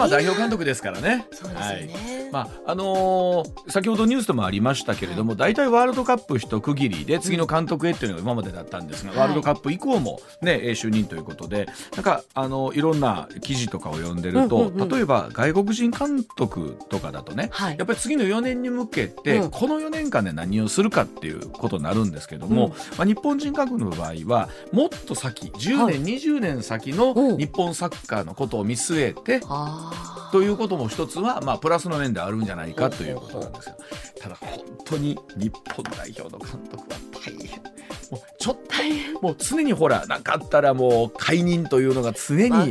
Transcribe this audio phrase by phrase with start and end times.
[0.00, 1.26] まあ代表監督ですからね。
[1.30, 29.40] そうですよね、はい、まああのー、先ほどニュースでもありましたけれども、大、体、ワールドカップ一区切りで次の監督へっていうのが今までだったんですが、うん、ワールドカップ以降もね就任ということで、なんかあのいろんな記事とかを読んでると、うんうんうん、例えば外国人監督とかだとね、はい、やっぱり次の4年に向けて、うん、この4年間で何をするかっていうことになるんですけども、うん、まあ日本人監督の場合はもっと先10年、はい、20年先の日本サッカーのことを見据えて、
[30.32, 33.76] ということも一つは、まあ、プラスの面であるんじゃないかということなんですよ。
[34.20, 34.50] ただ本
[34.84, 37.62] 当に日本代表の監督は大変。
[38.10, 38.70] もうちょっと
[39.20, 42.66] もう常にほらなかったらもう解任というのが常に、まあ、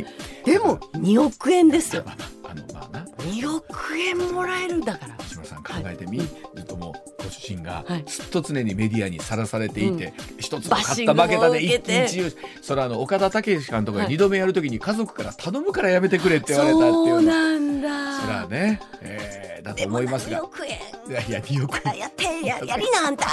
[0.46, 2.04] でも2億円ですよ。
[2.50, 3.06] あのまあな。
[3.20, 5.16] 2億円もらえるんだから。
[5.26, 18.22] 志村さん考えてみ、はい、ずっともうご主人がずっと常にメディアにさらされていて、はい、一つの勝った負けたで一喜一憂それはあの岡田武史監督が2度目やるときに家族から頼むからやめてくれって言われたっていうそうなんだ。
[18.22, 20.40] それはね、えー、だと思いますが。
[20.40, 20.80] 2億円。
[21.08, 21.98] いやいや2億円。
[21.98, 23.28] やってややりなあんた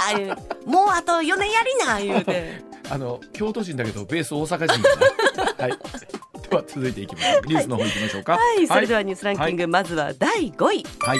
[0.65, 4.73] もうあと4年やりな言うて あの京都人だけどベース大阪人
[5.61, 5.73] はい
[6.49, 7.45] では続いていきましょう。
[7.45, 8.33] ニュースの方行きましょうか。
[8.33, 10.85] はい、それではニュースランキング、はい、まずは第5位。
[10.99, 11.19] はい。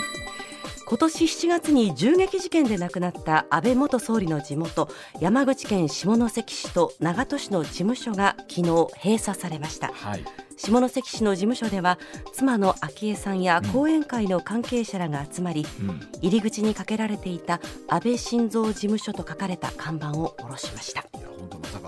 [0.89, 4.87] 今年7月に銃撃事件で亡くなった安倍元総理の地元
[5.19, 10.23] 山口県下関市と長門市の事務所が昨日閉鎖されました、はい、
[10.55, 11.99] 下関市の事務所では
[12.31, 21.05] 妻の昭恵さんや後援会の関係者らが集まり、うん、入り口にかけられていた安倍晋三事務所と書かれた看板を下ろしました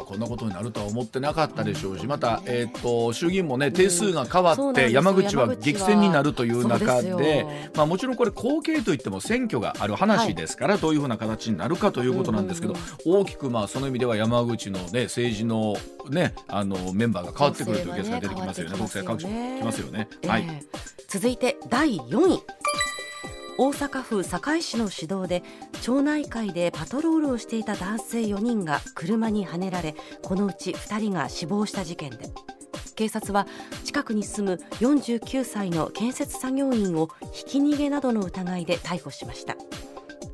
[0.10, 12.74] こんなことになるとは思ってなかったでしょうしまた、えーと、衆議院もね定数が変わって山口は激戦になるという中でまあ、もちろんこれ後継といっても選挙がある話ですから、どういうふうな形になるかということなんですけど、
[13.06, 15.76] 大きくまあその意味では山口の、ね、政治の,、
[16.10, 18.72] ね、あのメンバーが変わってくるというケースが出てきますよね。
[18.72, 19.28] 国政各地
[19.60, 20.64] きますよね、はい、
[21.08, 22.42] 続いて第4位
[23.62, 25.44] 大阪府堺市の市道で
[25.82, 32.30] 町内会でパトロールをしていた男性4人が車にはねられこのうち2人が死亡した事件で。
[32.96, 33.48] 警察は
[33.84, 39.58] 近くに住む49歳の建設作業員をひき逃げなどの疑いで逮捕しました。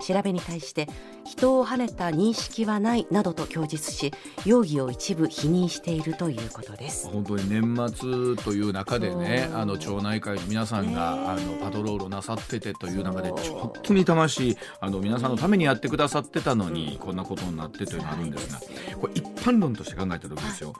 [0.05, 0.87] 調べに対して
[1.25, 4.13] 人をはねた認識はないなどと供述し
[4.45, 7.07] 容疑を一部否認しているということです。
[7.07, 18.59] 本当に年末という中でねあの町内会の皆さんがあのパトロールなさっててという中でちょっとに魂あの皆さんのためにやってくださってたのにこんなことになってというのがあるんですが
[18.97, 20.73] これ一般論として考えた時ですよ。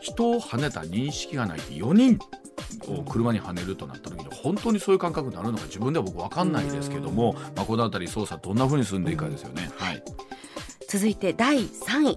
[0.00, 2.18] 人をはねた認識がないって4人
[2.88, 9.70] を車にはねるとなった時に本当にそういう感覚になるのか自分では僕分かんないですけども、まあ、この辺り捜査どんなふうに進んでいくかですよね。
[9.76, 10.02] はい、
[10.88, 12.16] 続いて第3位。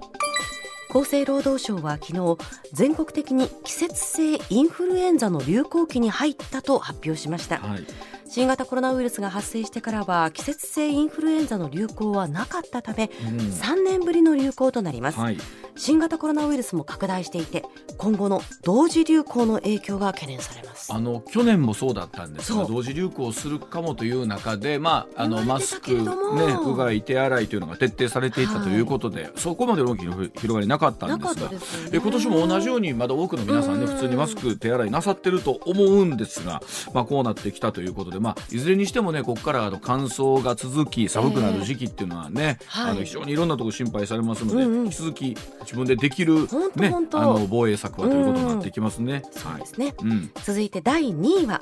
[0.91, 2.37] 厚生労働省は昨日
[2.73, 7.85] 全国的に季節性インフルエンザの流行期に入ったと発表しました、はい、
[8.29, 15.37] 新型コロナウイルスが発生してからは季節性インフルエンザの流行はなかったため、うん、3年ぶりの流行となります、はい。
[15.75, 17.63] 新型コロナウイルスも拡大していて
[17.97, 20.93] 今後の同時流行の影響が懸念されます。
[20.93, 31.49] あの去年もそうだったんですが同時流行するかもという中で、まあ、あのマスク、ね、うがい手洗いというのが徹底されていたということで、はい、そこまで大きな広がりなかったんですが。
[31.49, 31.61] で、ね、
[31.93, 36.61] 今年も同じようにまだ多くの皆さんね普通にマスク手洗いなさってると思うんですが、
[36.93, 49.23] まあ、こうなってきたということで、まあ、いずれにしてもねここからあの乾燥が続き寒くなる時期っていうのはね、えーはい、あの非常にいろんなところ心配されますので、うんうん、引き続き自分でできる、ね、あの防衛策はということになってきますね。
[49.31, 51.61] そうですね、うん、続いて第2位は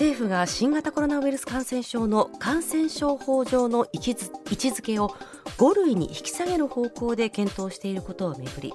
[0.00, 5.10] 政府が新型コロナウイルス感染症の感染症法上の位置づけを
[5.58, 8.72] 5類に引き下げる方向で検討していることをめぐり、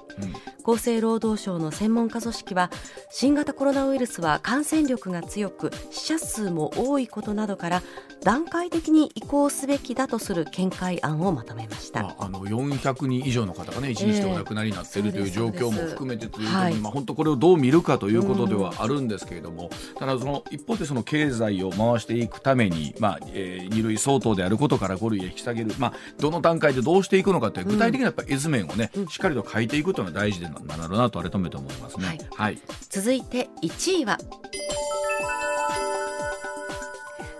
[0.64, 2.70] うん、厚生労働省の専門家組織は
[3.10, 7.82] 新型コロナウイルスは感染力が強く死者数も多いことなどから
[8.22, 32.06] 段階的に移行すべきだとする見解案をまとめました、まあ、あの400人以上の方がね1日でお亡くなりになっている、という状況も含めてというと、はい、まあ、本当これをどう見るかということではあるんですけれども、ただその一方でその経済を回していくために、まあえー、2類相当であることから5類へ引き下げる、まあ、どの段階でどうしていくのかという具体的なやっぱ絵図面をね、うん、しっかりと書いていくというのが大事なんだろうなと改めて思いますね。
[32.06, 32.58] はい、はい、
[32.88, 34.18] 続いて1位は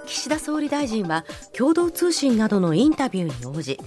[0.06, 3.79] 岸田総理大臣は共同通信などのインタビューに応じ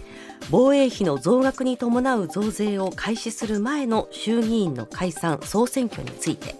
[0.52, 6.56] 防衛費の増額に伴う増税を開始する前の衆議院の解散・総選挙について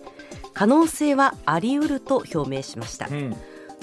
[0.60, 3.34] 可能性はあり得ると表明しました、うん、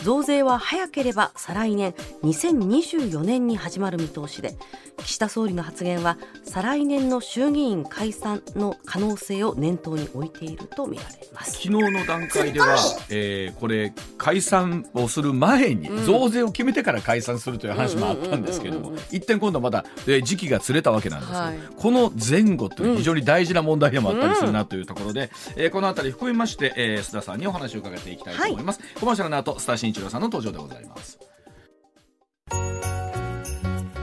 [0.02, 1.92] 増税は早ければ再来年
[2.22, 4.58] 2024年に始まる見通しで
[4.98, 11.52] 岸田総理の発言は再来年の衆議院解散の可能性を念頭に置いているとみられます。
[11.52, 12.76] 昨日の段階では、
[13.10, 31.18] えー、これ解散をする前に増税を決めてから解散するという話もあったんですけれども一点今度はまた、えー、時期がずれたわけなんですけど、はい、この前後という非常に大事な問題でもあったりするなというところで、うん、えー、この辺り含めまして、えー、須田さんにお話を伺っていきたいと思います、はい、コマーシャルの後須田慎一郎さんの登場でございます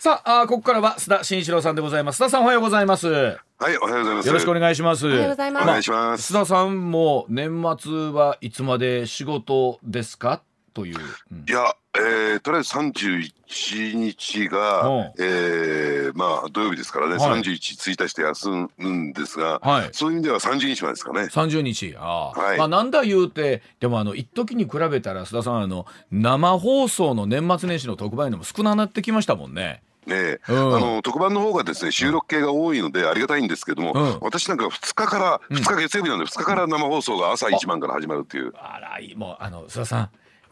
[0.00, 2.22] さあここからは須田慎一郎さんでございます。
[2.22, 3.08] 須田さんおはようございます。
[3.08, 3.32] は
[3.68, 4.28] いおはようございます。
[4.28, 5.08] よろしくお願いします。
[5.08, 6.32] おはようございます、お願いします。
[6.32, 7.50] 須田さんも年
[7.80, 10.40] 末はいつまで仕事ですか？
[10.72, 10.96] という、
[11.32, 21.22] うん、いやえー、とりあえず31日が、うん、えー、まあ土曜日ですからね、はい、31、1日で休むんですが、はい、そういう意味では30日までですかね。
[21.22, 29.82] 30日、あ、はい、まあなんだ言うて、でもあの一時に比べたら須田さんあの生放送の年末年始の特売のも少なくなってきましたもんね。
[30.08, 38.52] ね、うん、あの特番の方がですね収録系が多いのでありがたいんですけども、うん、私なんか2日から2日月曜日なんで2日から生放送が朝一番から始まるっていう。
[38.56, 40.10] あらいいもうあの須田さん、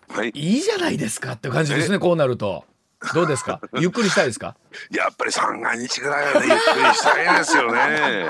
[0.08, 2.64] はい、いいじゃないですかって感じですねこうなると。
[3.14, 3.60] どうですか？
[3.78, 4.56] ゆっくりしたいですか？
[4.90, 8.26] やっぱり三が日ぐらいはね、ゆっくりしたいですよね。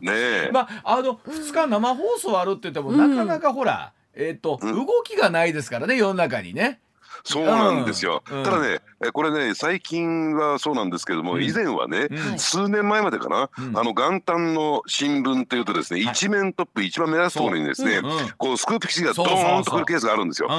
[0.00, 6.80] ねまあ、あの、二日生放送あるって言っても、うん、なかなかほら、えっ、ー、と、うん、動きがないですからね、世の中にね。
[7.24, 8.80] そうなんですよ、うん、ただね
[9.12, 18.00] これね最近はそうなんですけども、うん、以前はね、うん、数年前までかな、あの元旦の新聞っていうとですね、はい、一面トップ一番目立つところにですね、
[18.36, 20.48] こうスクープ記事がドーンとくるケースがあるんですよ。
[20.48, 20.54] 例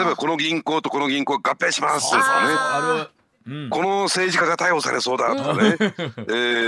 [0.00, 3.21] えばこの銀行とこの銀行合併しますとかね。
[3.70, 5.84] この政治家が逮捕されそうだとかね、え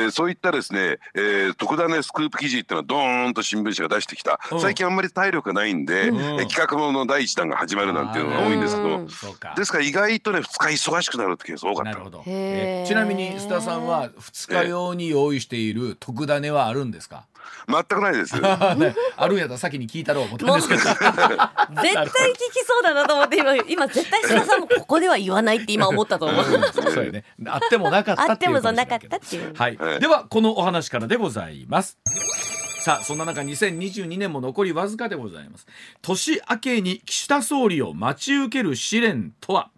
[0.06, 11.90] ー、そういったですね、えー、特ダネスクープ記事っていうのはドーンと新聞社が出してきた、最近あんまり体力がないんで、企画もの第一弾が始まるなんていうのが多いんですけど、ですから意外とね2日忙しくなるってケース多かった。
[11.90, 12.22] なるほど。
[12.26, 17.26] えちなみに須田さんは2日用に用意している特ダネはあるんですか、
[17.66, 18.34] 全くないです。
[18.44, 18.74] あ
[19.28, 20.80] るんやったら先に聞いたろう思ったんですけど。
[20.80, 22.08] 絶対聞
[22.52, 26.44] きそうだなと思って今今絶対須田さんもここでは言わないって今思ったと思う。
[26.72, 27.24] そうよね。
[27.46, 28.54] あってもなかったっていう。
[28.56, 29.54] あってもなかったっていう。
[29.54, 29.78] はい。
[30.00, 31.98] ではこのお話からでございます。
[32.84, 35.66] さあそんな中2022年も残りわずかでございます
[36.02, 39.70] 年明けに岸田総理を待ち受ける試練とは？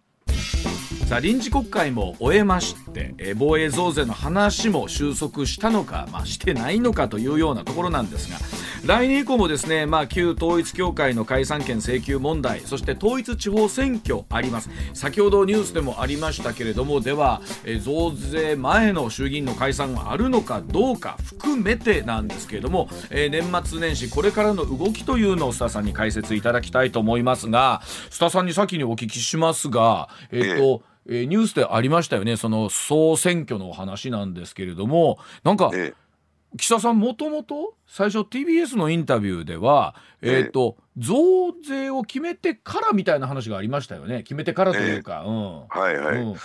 [1.06, 8.38] さあ臨時国会も終えまして、え防衛増税の話も収束したのか、まあ、してないのかというようなところなんですが
[8.84, 14.68] 来年以降もですね、まあ、旧統一教会の解散権請求問題そして統一地方選挙あります。
[14.94, 27.80] 先ほどニュースでもありましたけれどもでは、え増税前の衆議院の解散があるのかどうか含めてなんですけれども、え年末年始これからの動きというのを須田さんに解説いただきたいと思いますが
[28.10, 30.95] 須田さんに先にお聞きしますがえっ、ー、と、え。
[31.08, 32.36] えー、ニュースでありましたよね。
[32.36, 35.18] その総選挙の話なんですけれども。
[35.44, 44.22] なんか、ええ、岸田さんもともと最初 TBS のインタビューでは、えーと、え、増税を決めてからみたいな話がありましたよね。
[44.22, 46.36] 決めてからというか、うん、はいはい、うん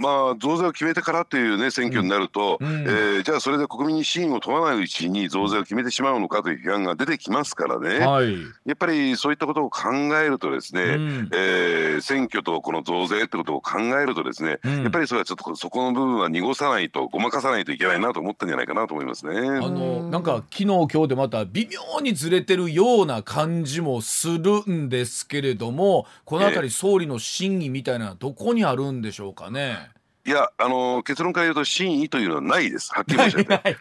[0.00, 8.34] まあ、増税を決めてからという、ね、選挙になると、うん、えー、じゃあそれで国民に信を問わないうちに増税を決めてしまうのかという批判が出てきますからね、はい、
[8.64, 19.38] やっぱりそういったことを考えるとですね、うん、えー、選挙とこの増税ってことを考えるとですね、うん、やっぱりそれはちょっとそこの部分は濁さないとごまかさないといけないなと思ったんじゃないかなと思いますね。
[19.38, 29.89] あのなんか昨日今日でまた微妙にずれてるような感じもするんですけれどもこの辺り総理の真意みたいなどこにあるんでしょうかね？
[30.30, 32.94] いや、あの結論から言うと真意というのはないです。
[32.94, 33.76] はっきり申し上げて。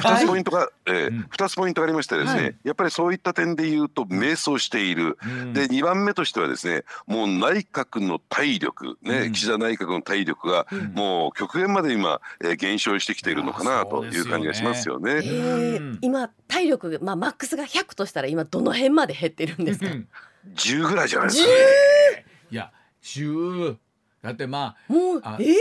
[0.00, 5.18] 二つポイントが、えー、二、つポイントがありましてですね、はい、やっぱりそういった点で言うと迷走している。
[5.22, 15.16] うん、で、二番目としてはですね、もう内閣の体力、ね、うん、岸田内閣の体力が、もう極限まで今、えー、減少してきているのかなという感じがしますよね。
[15.16, 19.86] よねえー、今体力まあマックスが100としたら今どの辺まで減ってるんですか
[20.54, 21.54] ？10ぐらいじゃないですか、ね。
[22.50, 23.76] いや10
[24.26, 25.56] だってまあもうええ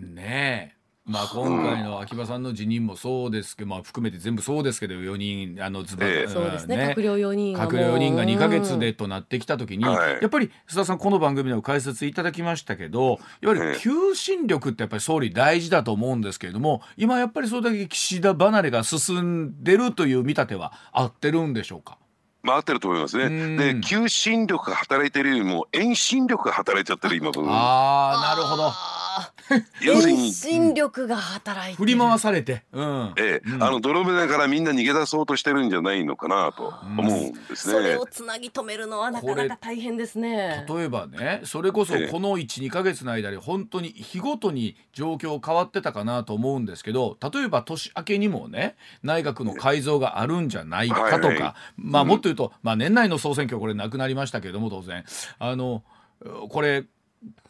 [0.00, 0.78] ー、ねえ。
[1.04, 6.28] まあ今回の秋葉さんの辞任もそうですけど、まあ含めて全部そうですけど4人あのズバええ。
[6.28, 6.94] そうですね。
[6.94, 10.18] 閣僚4人閣僚4人が2か月でとなってきた時に、はい。
[10.20, 13.80] やっぱり須田さんこの番組でも解説いただきましたけどいわゆるええ。
[13.80, 21.96] 求心力ってやっぱり総理大事だと思うんですけれども今やっぱりそれだけ岸田離れが進んでるという見立ては合ってるんでしょうか？
[22.44, 23.56] 回ってると思いますうん。
[23.56, 23.74] ね。
[23.74, 27.44] で求心力が働いてるよりも遠心力が働いちゃってる今分。
[27.48, 28.72] ああなるほど
[29.18, 29.32] あ
[29.80, 31.76] 要するに遠心力が働いてる。
[31.76, 33.14] 振り回されて、うん。
[33.18, 33.50] ええ。
[33.50, 33.62] うん。
[33.62, 37.74] あの泥船からみんな逃げ出そうとしてるんじゃないのかなと思うんですね。
[37.74, 40.66] それをつなぎ止めるのはなかなか大変ですね。
[40.68, 42.08] 例えばねそれこそええ。
[42.08, 51.54] この12か月の間に本当に日ごとに状況変わってたかなと思うんですけど例えば年明けにもね内閣の改造があるんじゃないかとか、はいはい。
[51.76, 55.04] まあもっと言うと、まあ、年内の総選挙これなくなりましたけれども当然。
[55.38, 55.82] あの
[56.48, 56.84] これ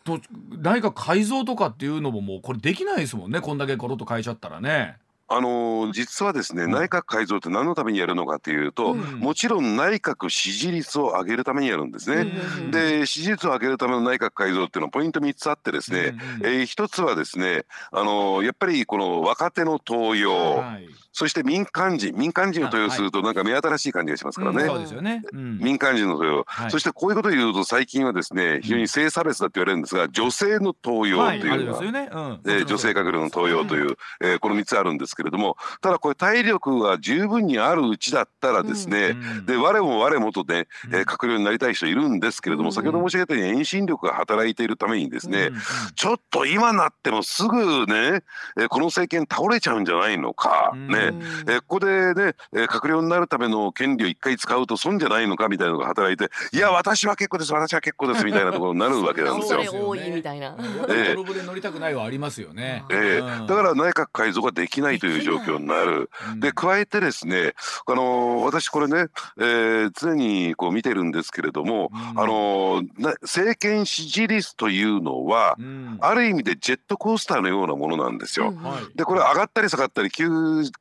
[0.09, 0.21] と
[0.61, 3.41] 内閣改造とかっていうのももうこれできないですもんね。
[3.41, 4.97] こんだけコロッと変えちゃったらね。
[5.31, 6.71] あのー実はですね、うん。
[6.71, 9.21] 内閣改造って何のためにやるのかというと、うん。
[9.21, 12.33] もちろん内閣支持率を上げるためにやるんですね。
[12.61, 20.89] うんで支持率を上げるための内閣改造っていうのはポイント3つあってですね、うんうんえー一つはですね、あのーやっぱりこの若手の登用、はい
[21.19, 24.63] そして民間人民間人を登用するとなんか目新しい感じがしますからね。
[24.63, 25.25] うんそうですよね。
[25.33, 25.59] うん。
[25.59, 26.71] 民間人の登用、はい。
[26.71, 40.95] そしてこういうことを言うと最近はですね非常に性差別だって言われるんですが女性の登用はいあという女性閣僚の登用という、えーこの3つあるんですけれどもただこれ体力が十分にあるうちだったらですね、うんで我も我もとね、うん。
[40.95, 42.73] えー閣僚になりたい人いるんですけれども、うん。
[42.73, 45.51] 先ほど申し上げたように遠心力が働いているためにですね、
[45.95, 48.23] ちょっと今なってもすぐね、
[48.57, 50.89] えーこの政権倒れちゃうんじゃないのか、うん。
[50.89, 59.65] ね、えーここでね、えー閣僚になるための権利を一回使うと損じゃないのかみたいなのが働いていや私は結構です私は結構ですみたいなところになるわけなんですよ。
[59.65, 59.73] そ。
[59.73, 62.85] れ多いみたいなやっぱり泥船乗りたくないはありますよね。
[62.91, 63.27] えうん。
[63.27, 66.11] ーだから内閣改造ができないという状況になる。
[66.33, 66.41] うん。
[66.41, 67.55] で加えてですね、
[67.87, 69.07] あのー私これね、
[69.39, 72.21] えー常にこう見てるんですけれども、うん。
[72.21, 75.99] あのーな政権支持率というのは、うん。
[76.01, 78.49] ある意味でジェットコースターのようなものなんですよ。
[78.51, 78.63] うん。
[78.63, 78.97] はい。
[78.97, 80.29] でこれ上がったり下がったり急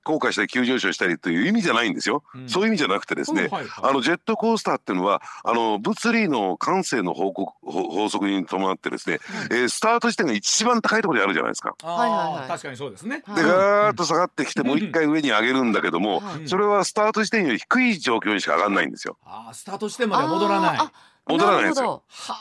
[0.07, 2.23] 降下したり急上昇したりという意味じゃないんですよ。
[2.33, 9.19] うんそういう意味じゃなくてですね、はいはいあのジェットコースターっていうのはあの物理の慣性の法則法法則に伴ってですね、
[9.51, 11.75] えースタート地点が一番高いところにあるじゃないですか。
[11.83, 13.21] はいはいはい確かにそうですね。
[13.25, 19.17] はいでガーッと下がってきてもう一回上に上げるんだけども、はいそれはスタート地点より低い状況にしか上がらないんですよ。
[19.25, 20.79] あースタート地点まで戻らない。
[21.27, 22.35] 戻らないんですよる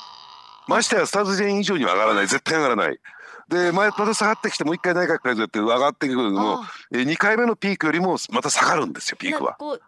[0.69, 2.99] ましてやスタート地点以上には上がらない絶対上がらない。
[3.49, 9.57] でままた下がってきてもう一回内閣改造やって上がってくるのもあえ2回目のピークよりもまた下がるんですよピークは。
[9.61, 9.79] 上がっ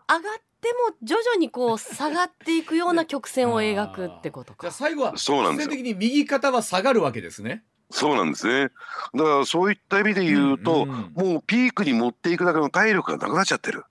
[0.61, 4.73] ても徐々にこう下がっていくような曲線を描くってことかじゃあ。
[4.73, 7.65] 最後はそうなんですよ必然的に右肩は下がるわけですね。
[7.91, 8.69] そうなんですね。
[9.15, 13.85] だからそういった意味で言うと、うんうんもうピークに持っていくだけの体力がなくなっちゃってる。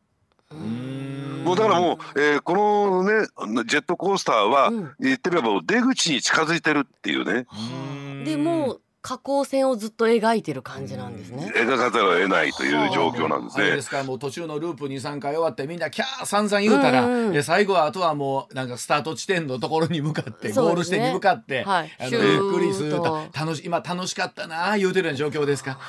[0.51, 3.27] うんもうだからもう、えーこのね
[3.65, 11.49] ジェットコースターは、うん言ってみればもう出口に近づいてるっていうねうんでもう下降線をずっと描いてる感じなんですね。
[11.55, 13.81] 描かざるを得ないという状況なんですねで。
[13.81, 25.79] すからもう途中のループ23回終わってみんなキャー散々言うたら、うんうんで最後はあとはもうなんかスタート地点のところに向かって、ねゴール地点に向かって、はいあのゆっくりすると楽し今楽しかったな言うてるような状況ですか。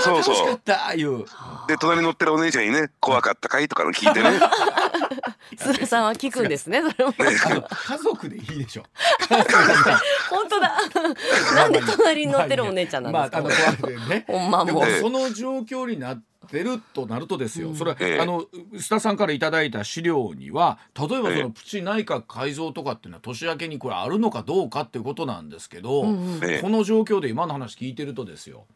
[0.00, 1.24] そうそう楽しかった言う。
[1.68, 4.30] で隣に乗ってるお姉ちゃんにね「怖かったかい?」とかの聞いてね
[5.56, 6.82] 須田さんは聞くんですね。
[6.82, 8.84] それもあの家族でいいでしょ。
[10.30, 10.74] 本当だ。
[11.54, 13.40] なんで隣に乗ってるお姉ちゃんなんですか？
[13.42, 14.24] まあね。
[14.28, 18.42] ほんまもうその状況になってるとなるとですよ、それは、ええあの
[18.74, 28.66] 須田さんからいただいた資料には例えばそええのプチ内閣改造とかっていうのは年明けにこれあるのかどうかっていうことなんですけど、うんうんええこの状況で今の話聞いてるとですよ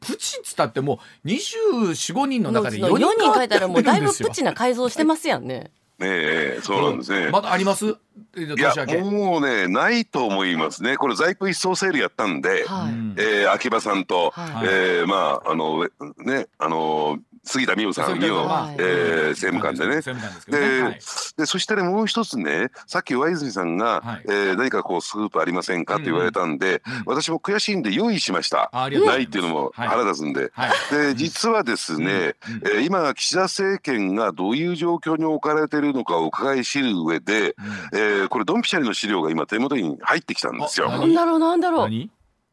[0.00, 5.70] プチっつったってもう245人の中で4 4人人書いたらもうだいぶプチな改造してますやんね。
[5.98, 7.30] ねえそうなんですね。
[7.30, 7.96] まだあります？
[8.36, 8.74] えいや。
[9.04, 12.92] もうねないと思いますねこれ在庫一掃セールやったんで、はい。
[12.92, 20.00] うんえー秋葉さんと、はいえーまああのねあの杉田美桜さん美桜、はいえー政務官でね。
[20.48, 20.58] で。
[20.58, 20.98] で,、はい。
[21.36, 24.22] でそしてねもう一つねさっき上泉さんが、はい。
[24.24, 27.02] えー何かこうスクープありませんかって言われたんで、うんうん。
[27.06, 28.70] 私も悔しいんで用意しました。
[28.72, 29.88] ないいっていうのもはい。
[29.88, 30.50] 腹立つんで。
[30.54, 30.70] はい。
[30.90, 32.34] で実はですね、う
[32.64, 37.56] えー今岸田政権がどういう状況に置かれているのかを伺い知る上で、
[37.92, 37.98] うん。
[37.98, 40.90] えーこれドンピシャリの資料が今手元に入ってきたんですよ。
[40.90, 41.90] あなんだろうなんだろう。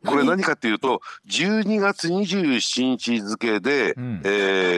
[0.03, 0.13] 何？
[0.13, 4.21] これ何かっていうと12月27日付で、うん。
[4.23, 4.27] え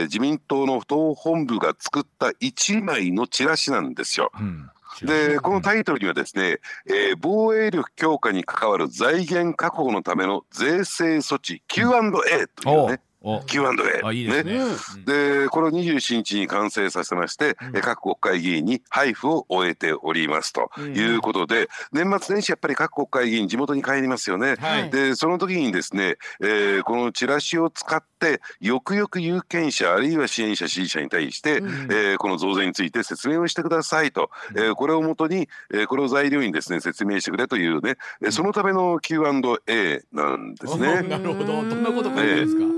[0.02, 4.32] ー自民党の党本部が作った1枚のチラシなんですよ。
[4.40, 4.70] うん。
[5.02, 13.02] でこのタイトルにはですね、えー防衛力強化に関わる財源確保のための税制措置 Q&A というね、
[13.48, 14.02] Q&A。
[14.04, 14.58] あいいですね。
[14.60, 14.66] ね
[15.06, 24.56] でこれを27日に完成させまして、うん各国会議員に配布を終えておりますということで、年末年始やっぱり各国会議員地元に帰りますよね。
[24.60, 24.90] はい。
[24.90, 41.02] でその時にですね、えーこのチラシを使ってよくよく有権者あるいは支援者支持者に対して、うんえーこの増税について説明をしてくださいと、えーこれをもとに、えーこれを材料にですね説明してくれというね、えーそのための Q&A なんですね。
[41.04, 41.46] なるほど。
[41.46, 42.64] どんなこと書いてるんですか？
[42.64, 42.73] えう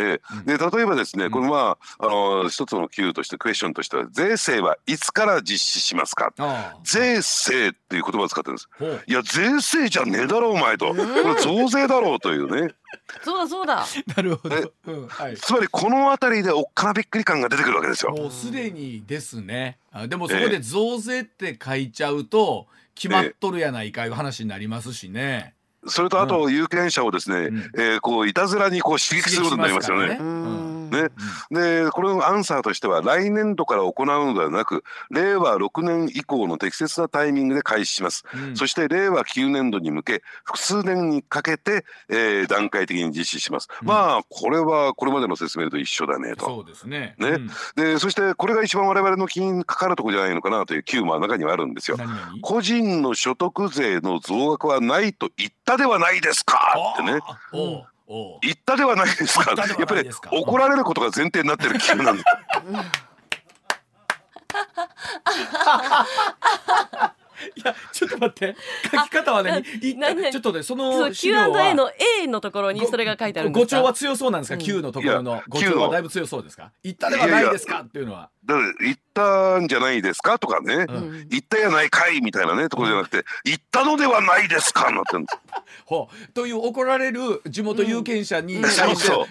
[0.00, 6.32] んえで例えばですね、うんこれまああの一つの Q としてクエスチョンとしては税制はいつから実施しますか？
[6.84, 8.68] 税制っていう言葉を使ってるんです。
[9.06, 11.04] いや税制じゃねえだろお前とこれ
[11.40, 12.74] 増税だろうというね
[13.22, 13.84] そうだそうだ
[14.16, 14.70] なるほどえ。
[14.86, 15.36] うんはい。
[15.36, 18.12] つまりこの辺りでおっかなびっくり感が出てくるわけですよ。
[18.12, 19.78] もうすでにですね。
[19.92, 25.54] あでもそこで増税って書いちゃうと決まっとるやないかいう話になりますしね。
[25.86, 27.58] それとあと有権者をですね、うん。
[27.78, 30.18] えーこういたずらにこう刺激することになりますよね。
[30.18, 31.02] ね。
[31.02, 31.08] ね。
[31.50, 38.56] でこれのアンサーとしては来年度から行うのではなく令和6年以降の適切なタイミングで開始します、うん。
[38.56, 43.88] そして令和9年度に向け複数年にかけて、えー段階的に実施します、うん。
[43.88, 46.46] まあこれはこれまでの説明と一緒だねと。
[46.46, 47.14] そうですね。
[47.18, 47.28] ね。
[47.28, 47.50] うん。
[47.76, 51.96] でそしてこれが一番我々の気にかかるところじゃないのかなという Q も中にはあるんですよ。
[52.42, 56.74] 個人の所得税の増額はないと言ったではないですか？
[56.94, 57.20] ってね。
[58.42, 59.54] 言ったではないですか？
[59.54, 62.26] 言ったではやっぱりないですか怒られることが前提になってる Q なんです。
[67.54, 68.56] いやちょっと待って。
[68.90, 71.90] 書き方はねちょっとねそそのう資料は Q&A の
[72.22, 73.76] A のところにそれが書いてあるんですか？
[73.76, 75.42] 語調は強そうなんですか、うん Q のところの。
[75.48, 76.70] 語調はだいぶ強そうですか？
[76.82, 77.80] 言ったではないですか？
[77.82, 78.30] っていうのは。
[78.46, 80.38] だから言ったんじゃないですか？
[80.38, 80.96] とかね、うん。
[80.96, 84.90] うん言ったやないかいみたいなねところじゃなくて、言ったのではないですか？
[84.90, 85.38] なってるんです
[85.84, 86.32] ほう。
[86.32, 88.62] という怒られる地元有権者に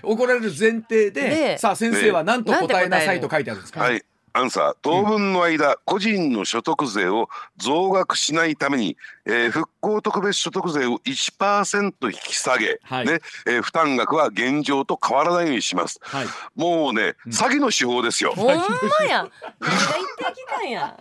[0.04, 4.04] 怒られる前提で、でさあ先生は何と答えなさいと書いてあるんですか、はい
[4.36, 13.06] アンサー当分の間、個人の所得税を増額しないために、えー復興特別所得税を1%引き下げ、はい。
[13.06, 16.00] ねえー負担額は現状と変わらないようにします。
[16.01, 16.27] はい。
[16.56, 17.32] もうね、うん。
[17.32, 18.34] 詐欺の手法ですよ。
[18.36, 18.60] ほんまや。
[18.60, 19.30] 何が言っ
[20.27, 20.98] てきたんや。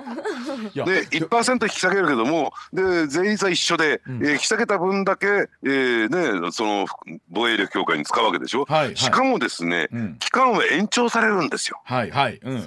[0.75, 0.85] いや。
[0.85, 4.17] で1%引き下げるけどもで税率は一緒で、うん。
[4.25, 6.87] えー引き下げた分だけ、えーね、その
[7.31, 8.97] 防衛力強化に使うわけでしょ、はいはい。
[8.97, 10.17] しかもですね、うん。
[10.19, 11.81] 期間は延長されるんですよ。
[11.85, 12.63] はいはい、うん。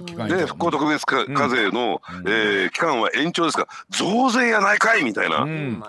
[0.48, 2.28] そう機関ね、復興特別課税の、うん。
[2.28, 3.64] えー期間は延長ですか？
[3.64, 5.84] ら増税やないかいみたいな、うほん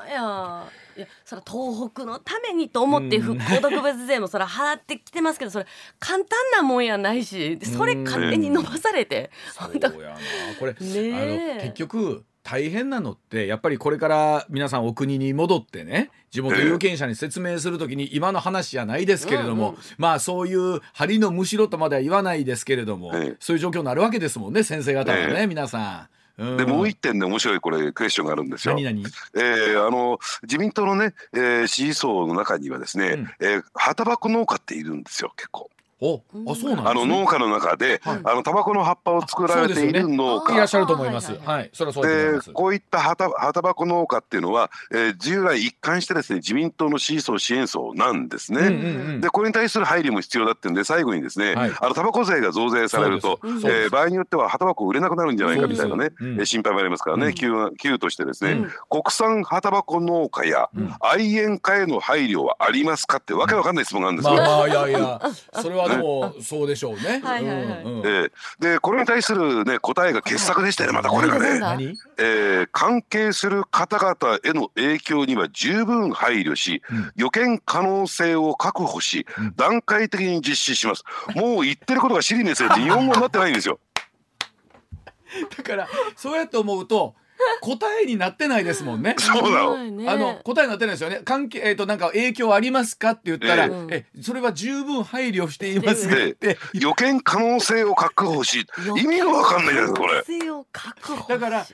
[0.98, 5.66] いやそれ東北のためにと思ってうん復興特別税もそれ払ってきてますけどそれ
[6.00, 9.30] 簡単なもんやないしそれ勝手に伸ばされて。
[9.56, 10.16] そう本当やな。
[10.58, 11.52] これ、 ねえ。
[11.52, 26.08] あの結局大変なのってやっぱりこれから皆さんお国に戻ってね地元有権者に説明するときに今の話じゃないですけれども、うんうんまあそういう針のむしろとまでは言わないですけれども、ええそういう状況になるわけですもんね先生方はね、え皆さ
[26.38, 26.42] ん。
[26.42, 28.74] うんでもう一点で面白いこれクエスチョンがあるんですよ。
[28.74, 29.02] 何何？
[29.34, 35.68] えーあの自民党のね、えー支持層の中にはですね、うんえー葉タバコ農家っているんですよ結構。
[36.00, 36.82] おあそうなんですね。
[36.84, 38.20] あの農家の中で、はい。
[38.24, 41.32] あのタバコの葉っぱを作られている農家いらっしゃると思います。
[41.44, 42.52] はい、それはそうだと思いでます。
[42.52, 48.60] こういった葉タバコ農家っていうのは、えー従来一貫してですね自民党の支持層支援層なんですね。
[48.60, 48.78] うんうんう
[49.18, 49.20] ん。
[49.20, 51.72] でこれに対する配慮も必要だってんで最後にですね、はい。
[51.80, 56.34] あのタバコ税が増税されると、えー場合によっては葉タバコ売れなくなるんじゃないかみたいなね、そうん。
[56.34, 57.34] えー心配もありますからね、うん。
[57.34, 58.70] 給給としてですね、うん。
[58.88, 60.94] 国産葉タバコ農家やうん。
[61.00, 64.36] 愛煙家への配慮はありますかってわけわかんない質問があるんですよ。
[64.36, 65.20] まあまあいやいや。
[65.60, 67.20] それはでもそうでしょうね。
[67.24, 67.82] はいはいはい。
[67.82, 68.06] うんうん。
[68.06, 71.38] えーでこれに対する、ね、答えが傑作でしたよねまたこれが
[71.76, 71.94] ね？
[72.18, 77.12] えー関係する方々への影響には十分配慮し、うん。
[77.16, 79.54] 予見可能性を確保し、うん。
[79.56, 81.04] 段階的に実施します。
[81.34, 83.78] もう言ってることが尻にせって日本語になってないんですよ。
[85.56, 87.14] だからそうやって思うと
[87.60, 89.14] 答えになってないですもんね。
[89.18, 91.20] そうなのあの答えになってないですよね。
[91.24, 96.58] 関係えっ、となんか影響ありますかって言ったら、ええそれは十分配慮していますねって。
[96.74, 100.22] 予見可能性を確保し意味がわかんないじゃないですかこれ。
[100.40, 101.66] 性を確保しだから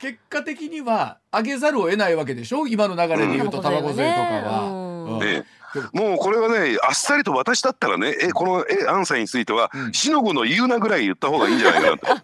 [0.00, 2.66] 結果的には上げざるを得ないわけでしょ？
[2.66, 4.60] 今の流れで言うとうんタバコ税とかは。
[4.62, 5.44] うんうんね
[5.92, 9.92] もうこれはねあっさりと私だったらねえこのえアンサーについてはうん。
[9.92, 12.14] しのごの言うなぐらい言った方がいいんじゃないか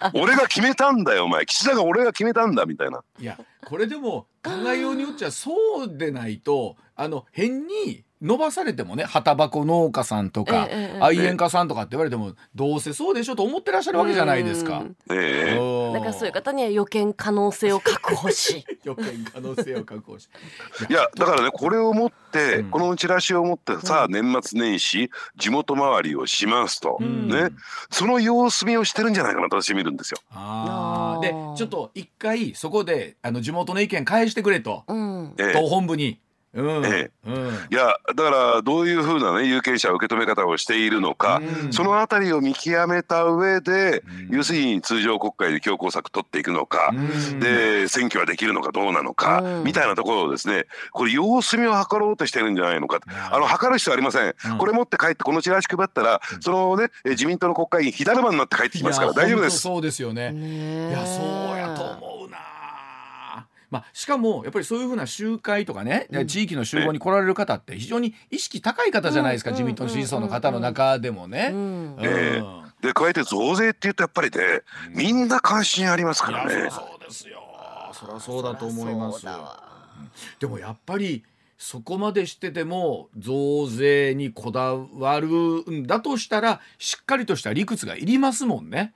[0.00, 1.44] なと俺が決めたんだよお前。
[1.46, 3.02] 岸田が俺が決めたんだみたいな。
[3.18, 14.84] いやこれでも考えようによっちゃそうでないとあの変に伸ばされてもね旗箱農家さんとか、ええ愛煙家さんとかって言われてもどうせそうでしょと思ってらっしゃるわけじゃないですか。
[15.08, 18.64] だからそういう方には予見可能性を確保し。
[18.84, 20.28] 予見可能性を確保し。
[20.88, 22.70] いやだからねこれを持って、うん。
[22.70, 27.28] このチラシを持ってさあ年末年始地元回りをしますと、ん。
[27.28, 27.50] ね。
[27.90, 30.18] その様子見をしてるんじゃないかなと私見るんですよ。
[31.20, 35.34] でちょっと一回そこであの地元の意見返してくれと、うん。
[35.38, 35.52] ええ。
[35.52, 36.18] 党本部に。
[36.56, 36.86] うん。
[36.86, 37.34] えうん。
[37.70, 41.72] いやだからどういうふうなね有権者受け止め方をしているのか、うん。
[41.72, 44.36] そのあたりを見極めた上で、うん。
[44.36, 47.40] 要するに通常国会で強硬策取っていくのか、うん。
[47.40, 49.64] で選挙はできるのかどうなのか、うん。
[49.64, 53.00] みたいなところをですねこれ様子見を図ろうとしてるんじゃないのか。
[53.30, 54.58] あの測る必要ありません、うん。
[54.58, 59.58] これ持って帰ってこのチラシ配ったら、そのねえ自民党の国会議員火だるまになって帰ってきますから大丈夫です。
[59.58, 60.32] そうですよね。
[60.32, 61.22] いやそ
[61.54, 62.55] うやと思うな。
[63.76, 69.56] まあ、しかもやっぱりそういうふうな集会とかね、地域の集合に来られる方って非常に意識高い方じゃないですか、うん。
[69.56, 71.54] 自民党の支持層の方の中でもね。
[72.80, 76.70] で加えて増税って言うとやっぱりねみんな関心ありますからね。
[76.70, 77.42] そうですよ。
[77.92, 79.26] そりゃそうだと思います
[80.38, 81.24] でもやっぱり
[81.56, 85.28] そこまでしてでも増税にこだわる
[85.70, 88.92] んだとしたらしっかりとした理屈がいりますもんね。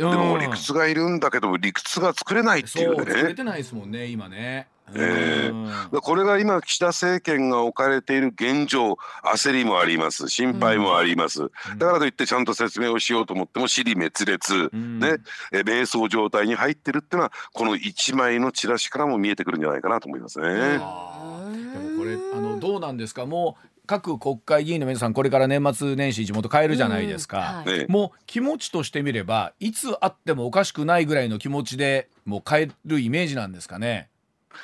[0.00, 4.68] ででも理屈がいるんだけど理屈が作れないっていそううね作れてないですもんね今ね。
[4.92, 5.48] ええ。
[5.50, 5.66] うん。
[5.92, 14.98] でこれが今岸田政権が置かれている現状焦りもあります心配もあります、だからといってちゃんと説明をしようと思っても尻滅裂、うん。
[14.98, 15.18] ね
[15.52, 20.48] え迷走状態に入ってるっていうのはこの一枚のチラシからも見えてくるんじゃないかなと思いますね。
[20.48, 21.20] でも
[21.98, 23.26] これあのどうなんですか？
[23.26, 27.78] もう各国会議員の皆さんこれから年末年始地元帰るじゃないですか、うんはい。
[27.80, 27.86] ね。
[27.88, 34.08] もう気持ちとしてみればいつあってもおかしくないぐらいの気持ちでもう帰るイメージなんですかね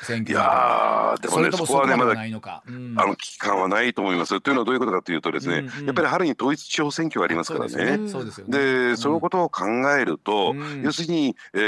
[0.02, 2.94] 選い挙まやーでもそれともねそこはねまだそこまでないのか、うん。
[2.96, 4.40] あの危機感はないと思います。
[4.40, 8.04] というのはどういうことかというとですね、うんうんやっぱり春に統一地方選挙がありますからそうですよね。
[8.04, 10.82] ねそうでそのことを考えると、うん。
[10.82, 11.58] 要するに、え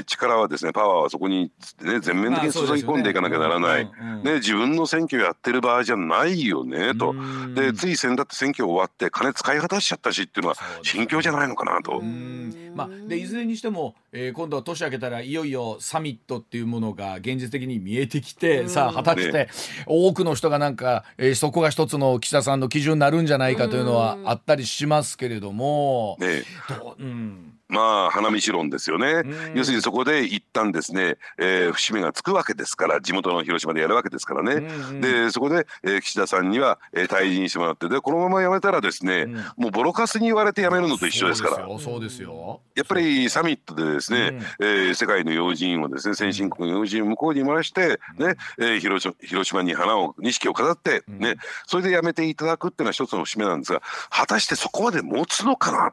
[0.00, 1.52] ー力はですねパワーはそこに、
[1.82, 4.22] ね、全面的に注ぎ込んでいかなきゃならない、ねうんうん。
[4.24, 7.54] ね、自分の選挙やってる場合じゃないよねと、うん。
[7.54, 11.98] でつい先だって選挙終わって金使い果たしちゃったしっていうのは心境じゃないのかなと。
[11.98, 12.72] うん。
[12.74, 19.48] まあ、でいずれにしても、えー今度は年明けたらいよいよサミットっていうものが現実的に見えてきて、さあ果たして
[19.86, 26.42] 多くの人がなんか、えーそこが一つの岸田さんの基準になるんじゃないかというのはあったりしますけれども、ね。
[26.68, 29.56] どううんまあ花見論ですよね、ん。
[29.56, 35.00] 要するにそこで一旦ですね、えー節目がつくわけですから地元の広島でやるわけですからね、うんうん。
[35.00, 39.34] でそこで、えー岸田さんには、えー退陣してもらってでこのまま辞めたらですね、ん。
[39.56, 41.78] もうボロカスに言われて辞めるのと一緒ですから。
[41.78, 55.92] そうですよやっぱりサミットでですね、えー世界の要人をですね先進国の要人を向こうに回して、ねえー広島広島に花を錦を飾って、ねそれでやめていただくっていうのは一つの節目なんですが果たしてそこまで持つのかな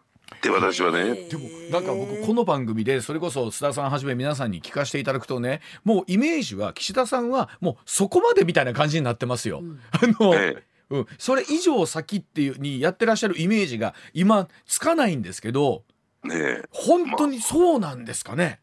[0.50, 1.14] って私はね。
[1.14, 9.62] でもなんか僕この番組でそれこそ須田さんはじめ皆さんに聞かせていただくとねもうイメージは岸田さんはもうそこまでみたいな感じになってますよ。
[9.92, 15.84] あの、えうん、それ以上先っていうにやってらっしゃるイメージが今つかないんですけど
[16.26, 16.64] えねえ。
[16.72, 18.60] 本当にそうなんですかね？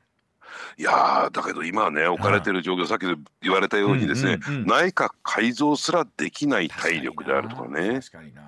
[0.78, 3.06] いやーだけど今はね置かれてる状況、さっき
[3.42, 8.00] 言われたようにですね、うんうんうん内閣改造すらできない体力であるとかね。
[8.00, 8.42] 確かにな。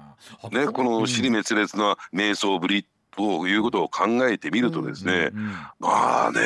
[0.50, 6.40] ねこの尻滅裂な瞑想ぶりということを考えてみるとですね、うんうんまあね、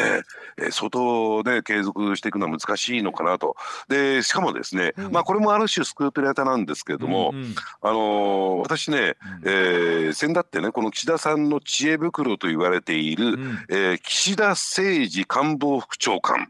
[0.59, 3.57] えー相当ね継続していくのは難しいのかなと。
[3.89, 7.55] でしかもですね、まあこれもある種スクープネタなんですけれども、うんうん。
[7.81, 13.59] あのー私ね、えー先だってねこの岸田さんの知恵袋と言われている、ん。
[13.69, 16.47] えー岸田誠二官房副長官、うん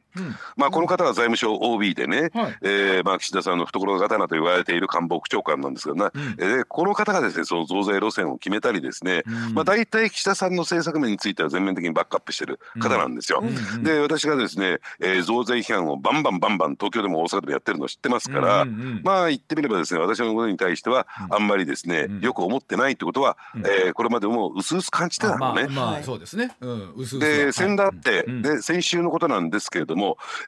[0.56, 2.58] まあ、この方は財務省 OB でね、はい。
[2.62, 9.54] えーまあ、岸田さんの懐刀と言われている官房副長官なんですけどな、えーこの方がですねその増税路線を決めたりですね、うん。
[9.54, 13.42] まあ、大体岸田さんの政策面については全面的にバックアップしてる方なんですよ。
[13.42, 19.00] うんで私がですね、えー増税批判をバンバンバンバン東京でも大阪でもやってるの知ってますから、うんうんうん。
[19.04, 25.66] まあ言ってみればですね私のことに対してはあんまりですね、よく思ってないってことは、えーこれまでも薄々感じてたのね。
[25.68, 26.54] まあまあそうですね。
[26.60, 26.92] うん。
[26.96, 27.32] 薄々は。
[27.32, 28.42] で先だって、うん。
[28.42, 29.99] で先週のことなんですけれども、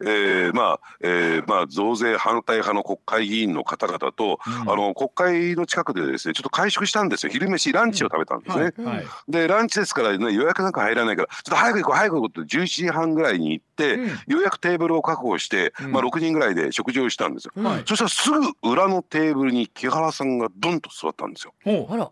[0.02, 7.32] えーまあえーまあ、増税反対派の国会議員の方々と、あの国会の近くでですねちょっと会食したんですよ。
[7.32, 8.64] 昼飯ランチを食べたんですね。
[8.84, 9.06] はいはい。
[9.28, 14.08] でランチですから、ね、予約なんか入らないからちょっと早く行こう早く行こうって11時半ぐらいに行って、うん。
[14.08, 17.52] ようやくテーブルを確保して、まあ、6人ぐらいで食事をしたんですよ。
[17.62, 17.82] はい。
[17.86, 21.86] そしたらすぐ裏のテーブルに木原さんがドンと座ったんですよ。
[21.90, 22.10] あら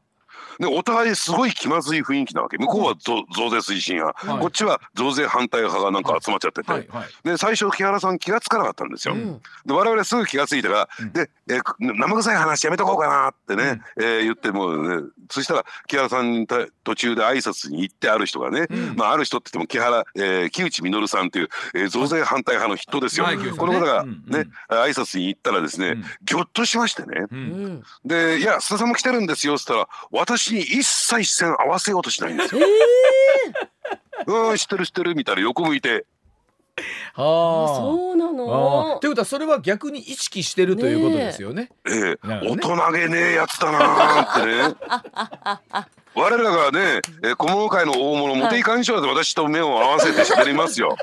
[0.58, 2.58] でお互いすごい気まずい雰囲気なわけ。
[2.58, 6.60] 向こうは増税推進派、はい、こっちは増税反対派がなんか集まっちゃって。
[6.62, 9.14] て、はいはい、で最初木原さん気が付かなかったんですよ。
[9.14, 23.26] うん、で我々すぐ気が付いたら、うん、でえ生臭い話やめとこうかなってね、うん、えー、言っても、ね、そしたら木原さんに途中で挨拶に行ってある人がね、まあある人って言っても木原、えー、木内稔さんという、えー、増税反対派の人ですよ。
[23.56, 24.36] この方がね、う
[24.74, 27.26] ん、挨拶に行ったらですね、ぎょっとしましてね、
[28.04, 32.60] で「いや須田さんも来てるんですよ」っつったら私に一切視線合わせようとしないんですよ。
[32.66, 36.06] えー、うん知ってる知ってるみたいな横向いて。
[37.14, 38.98] はあ、そうなの？
[39.00, 41.70] ということはそれは逆に意識してるということですよね。
[41.86, 44.74] ええ大人げねえやつだなってね。
[46.14, 50.96] 我らがね、え小物界の大物茂木幹事長で私と目を合わせて喋りますよ。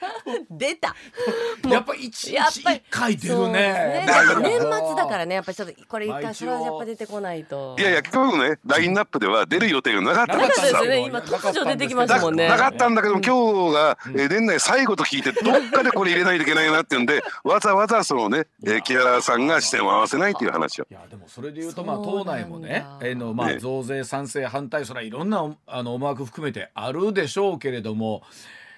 [0.50, 0.94] 出た。
[1.68, 4.06] やっぱ一日一回出るね。
[4.42, 7.76] 年末だからね、やっぱちょっとこれ一回それはやっぱ出てこないと。
[7.78, 10.98] いやいや今日ねラインナップでは出る予定がなかったんですよね。
[11.06, 12.48] 今突如出てきましたもんね。
[12.48, 20.86] なかったんだけど今日がえ年内最後と聞いてどっかでこれ入れないといけないなっていうんで わざわざそのねえ木原さんが視線を合わせないっていう話を。
[20.90, 28.22] いやでもそれで言うとまあ党内もねえのまあ増税賛成反対それはいろんなあの思惑含めてあるでしょうけれども。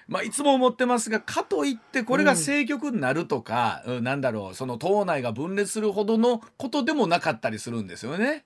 [0.09, 8.43] まあ、いつも思ってますがかといってこれが政局になるとか、うん、なんだろうその党内が分裂するほどのことでもなかったりするんですよね。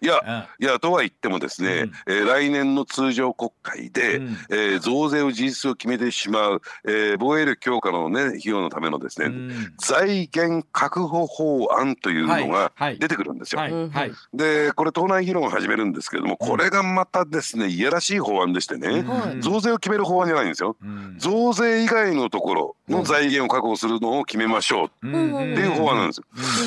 [0.00, 13.60] いや、いやとは言ってもですね、うん、えー、来年の通常国会で、うん、えー、増税を事実を決めてしまう、えー、防衛力強化の、ね、費用のためのですね、うん、財源確保法案というのが出てくるんですよ。
[13.60, 19.04] はいはい、でこれ党内議論を始めるんですけれどもこれがまたですねいやらしい法案でしてね、
[19.40, 20.76] 増税を決める法案じゃないんですよ。
[21.18, 26.24] 増税以外のところの財源を確保するのを決めましょうっていう法案なんですよ。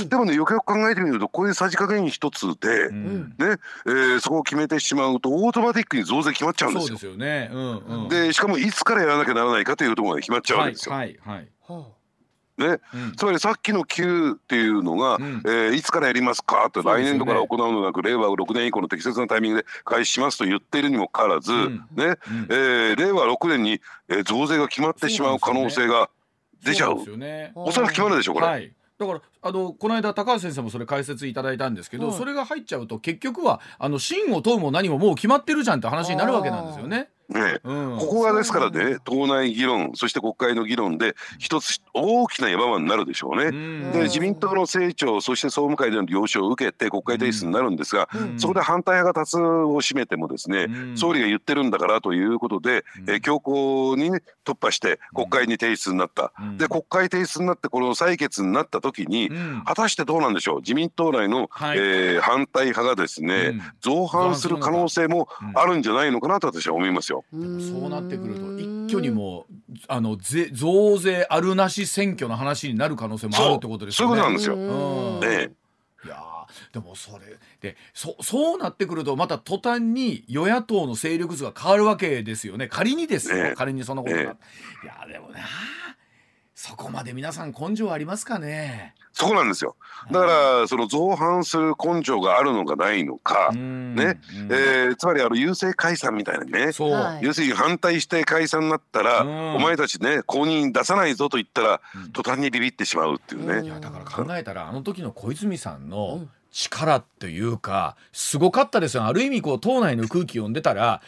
[0.07, 3.57] でもねよくよく考えてみるとこういうさじ加減一つで、ね。
[3.85, 6.87] えー、そこを決めてしまうとオートマティックに増税決まっちゃうんですよ。
[6.87, 10.95] そうですよね、うんうん、でしかもいつからやらなきゃならないかというところまで決まっちゃうわけですよ。
[10.95, 11.95] はいはいはい。
[12.57, 22.15] ね、うん、つまりさっきの Q っていうのが、うん、えー、いつからやりますかと来年度から行うのなく、ね、令和6年以降の適切なタイミングで開始しますと言っているにもかかわらず、うん、ね、うん、
[22.49, 26.09] えー、令和6年に、えー、増税が決まってしまう可能性が
[26.63, 27.03] 出ちゃう。
[27.05, 28.47] うね、おそらく決まるでしょうこれ。
[28.47, 37.09] はいだからあのこの間高橋先生もそれ解説いただいたんですけど、それが入っちゃうと結局はあの真を問うも何ももう決まってるじゃんって話になるわけなんですよね。
[37.29, 43.51] ね、うん、ここがですからね党内議論そして国会の議論で一つ大きな山場になるでしょうね。
[43.91, 56.31] で自民党の政調そして総務会での了承を受けて国会提出になるんですが、そこで反対派が多数を占めてもですね、総理が言ってるんだからということで、え強行に、ね、突破して国会に提出になった。
[56.57, 59.29] で国会提出になってこの採決になった時に、
[59.65, 60.59] 果たしてどうなんでしょう？
[60.59, 67.14] 自民党内の、はい、えー、反対派がですね、造反する可能性もあるんじゃないのかなと私は思いますよ。
[67.15, 67.23] よ。
[67.31, 69.45] そうなってくると一挙にも
[69.87, 74.21] あのぜ増税あるなし選挙の話になる可能性もあるってことですよね。
[74.21, 74.55] そういうことなんですよ。
[74.55, 75.51] うん、ね
[76.05, 76.23] いや
[76.71, 77.25] でもそれ
[77.61, 82.67] でそそうなってくるとまた途端に与野党の勢力図が変わるわけですよね。
[82.67, 84.29] 仮にですよ、ね、仮にそのことが、ね、
[84.83, 85.39] いやでもな
[86.53, 89.77] そこまで皆さん根性ありますかねそこなんですよ。
[90.11, 90.25] だか
[90.61, 96.65] らその造反する根性があるのかないのか、ね、えー、つまりあの優勢解散みたいなね、
[97.21, 99.21] 要するに反対して解散になったら、
[99.55, 103.65] お前たちね公認出さないぞと言ったら、途端にビビってしまうっていうね。
[103.65, 109.03] いやだから考えたらあの時の小泉さんの、力っていうかすごかったですよ。
[109.03, 111.01] ある意味こう党内の空気を読んでたら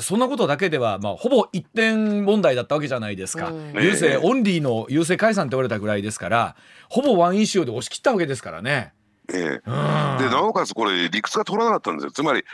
[0.00, 6.56] そんなことだけでは、まあ、ほぼ一点問題だったわけじゃないですか、うん、郵政オンリーの郵政解散って言われたぐらいですから
[6.88, 8.92] ほぼワンイシューで押し切ったわけですからね。
[9.32, 12.10] ええ、でなおかつこれ理屈が取らなかったんですよ。
[12.10, 12.44] つまり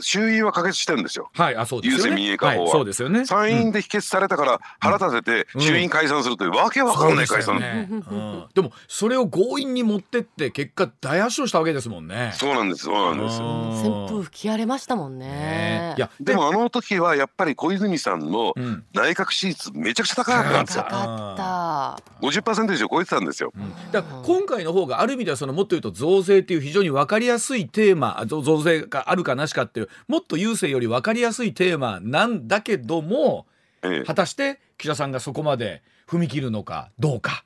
[0.00, 12.32] 衆院は可決してるんですよ、はいあそうです郵政民営化法は、はい、そうですよね、参院で否決されたから腹立てて衆院解散するという、わけわかんない解散、ねうん、でもそれを強引に持ってって結果大圧勝したわけですもんね。
[12.34, 12.84] そうなんです。
[12.84, 13.40] そうなんです。
[13.40, 18.54] 旋風吹き荒れましたもんね、ね、いやでもあの時はやっぱり小泉さんの
[18.92, 22.26] 内閣支持率めちゃくちゃ高かったんですよ、高かった。
[22.26, 33.46] 50%以上超えてたんですよ、うん、だ今回の方がある意味ではそのもっと言うと増増税っていう非常に分かりやすいテーマ増税があるかなしかっていうもっと郵政より分かりやすいテーマなんだけども、
[33.82, 37.44] ええ、果たして岸田さんがそこまで踏み切るのかどうか。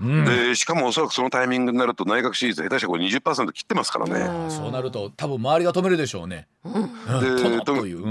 [0.00, 4.50] うん、でしかもおそらくそのタイミングになると内閣支持率下手したらこれ20%切ってますからね。
[4.50, 6.48] そうなると多分周りが止めるでしょうね。
[6.64, 8.02] うん、でという、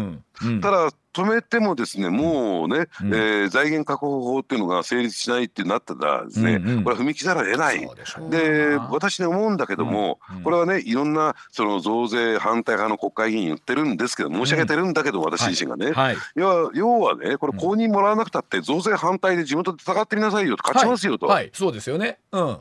[0.44, 7.88] うん、ただ止めてもですねもうね、うん、えー、財源確保法っていうのが成立しないってなったらですね、うんうん、これは踏み切られない。
[8.30, 10.38] で私ね思うんだけども、うん。
[10.38, 15.95] うん、これはねいろんなその増税反対派の国会議員言ってるんですけど申し上げてるんだけど、私自身がね、はい。
[15.95, 22.19] はい、要要はねこれ公認もらわなくたって増税反対で地元で戦ってみなさいよと勝ちますよと、はい、そうですよね。
[22.32, 22.58] うん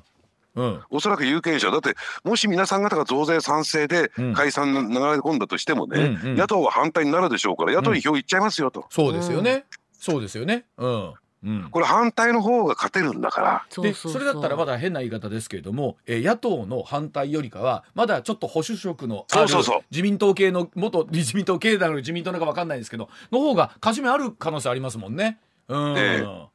[0.55, 9.67] うん、おそらく有権者だってもし皆さん方が増税賛成で解散流れ込んだとしてもね、うんうん、野党は反対になるでしょうから野党に票いっちゃいますよと、うん、そうですよね、
[9.99, 10.65] そうですよね。
[10.77, 11.15] うん。
[11.45, 13.83] うん、これ反対の方が勝てるんだから。
[13.83, 19.47] でそれだったらまだ変な言い方ですけれども、えー、野党の反対よりかはまだちょっと保守色のある
[19.91, 25.39] 自民党系の元 自民党系だの自民党なんか分かんないですけどの方が勝ち目ある可能性ありますもんね。
[25.69, 26.47] うん、えー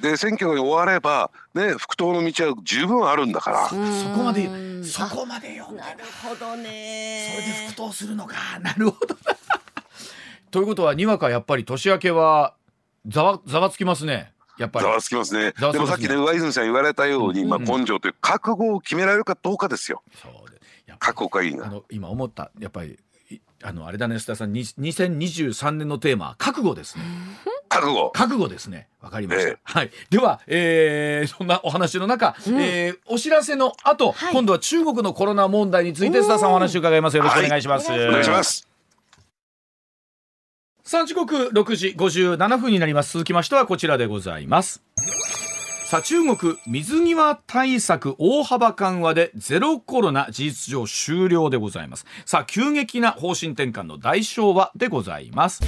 [0.00, 3.68] で選挙が終わればね不当の道は十分あるんだから。
[3.68, 7.28] そこまでそこまでよなるほどね。
[7.34, 8.36] それで不当するのか。
[8.60, 9.16] なるほど
[10.50, 12.54] ということはにわかやっぱり年明けは
[13.06, 14.32] ざわざわつきますね。
[14.58, 14.84] やっぱり。
[14.84, 15.52] ざわつきますね。
[15.52, 20.02] でもさっきね上泉さん言われたように、まあ、根性という覚悟を決められるかどうかですよ。
[20.20, 20.60] そうで
[20.98, 21.66] 覚悟がいいな。
[21.66, 22.50] あの今思った。
[22.58, 22.98] やっぱり
[23.62, 27.04] あのあれだね須田さん2023年のテーマ覚悟ですね。
[27.68, 28.10] 覚悟。
[28.12, 28.88] 覚悟ですね。
[29.00, 29.90] わかりました、えー、はい。
[30.10, 37.16] では、えー、そんなお話の中、うん、えー、お知らせの後、はい、今度は中国のコロナ問題について須田さんお話を伺います。
[37.16, 38.68] よろしくお願いします、はい、お願いします。
[40.84, 43.12] さあ時刻6時57分になります。
[43.14, 44.82] 続きましてはこちらでございます
[45.92, 52.06] さあ中国水際対策大幅緩和でゼロコロナ事実上終了でございます。
[52.24, 55.60] さあ急激な方針転換の代償はでございます。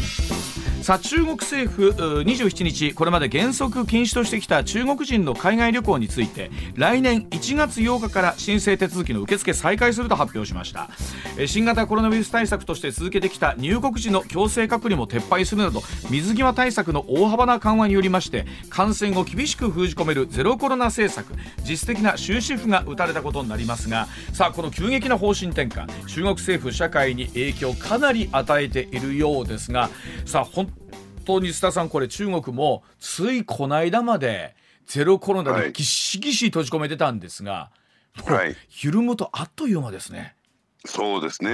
[0.85, 10.91] さあ中国政府27日これまで原則禁止としてきた中国人の海外旅行について来年1月8日から申請手続きの受付再開すると発表しました。
[11.47, 21.35] 新型コロナウイルス対策として続けてきた入国時の強制隔離も撤廃するなど水際対策の大幅な緩和によりまして感染を厳しく封じ込めるゼロコロナ政策
[21.69, 29.91] 実質的な終止符が打たれたことになりますがさあこの急激な方針転換中国政府社会に影響をかなり与えているようですが
[30.25, 30.71] さあ本
[31.25, 34.55] 当に須田さんこれ中国もついこの間まで
[34.87, 37.71] ゼロコロナでぎっしぎし閉じ込めてたんですが、
[38.25, 40.35] はい、緩むとあっという間ですね。
[40.87, 41.53] そうですね。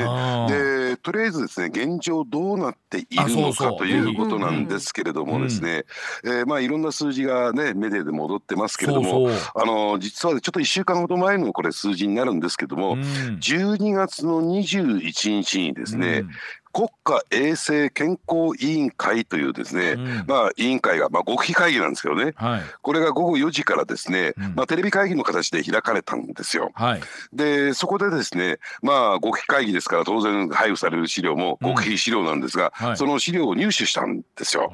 [0.49, 5.85] でとりあえずですね現状どうなっているのかということなんですけれどもですね、
[6.25, 16.25] えまあいろんな数字がねメディアで戻ってますけれどもあの実はちょっと1週間ほど前のこれ数字になるんですけども、うん、12月の21日にですね、
[16.73, 26.71] 国家衛生健康委員会というですね、うん、まあ委員会がまあ極秘会議なんですけどね、はい、これが午後4時からですね、うん、まあテレビ会議の形で開かれたんですよ。
[26.75, 27.01] はい、
[27.33, 34.73] でそこでですねまあ極秘会議ですから当然配布される資料も極秘資料なんですが、うんその資料を入手したんですよ。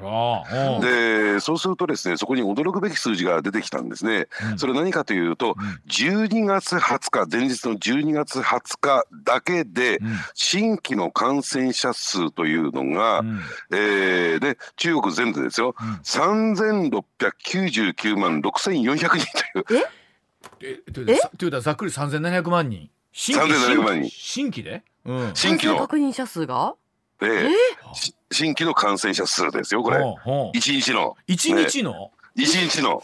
[0.80, 4.26] でそうするとですねそこに驚くべき数字が出てきたんですね。
[4.56, 5.56] それ何かというと、
[5.88, 10.00] 12月20日前日の12月20日だけで
[10.34, 13.40] 新規の感染者者数というのが、うん、
[13.72, 19.26] えー、で中国全土ですよ、うん、3699万6400人
[19.64, 19.80] という。
[19.80, 19.84] え？
[20.60, 22.88] えということはざっくり3700万人。
[23.12, 24.08] 新規3700万人。
[24.10, 25.76] 新規で、うん、新規の。
[25.78, 26.76] 確認者数が？
[27.22, 27.50] えー、
[28.30, 30.00] 新規の感染者数ですよこれ。
[30.52, 31.16] 一日の。
[31.26, 32.12] 一日の？
[32.34, 33.02] 一、ね、日の。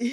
[0.00, 0.06] え？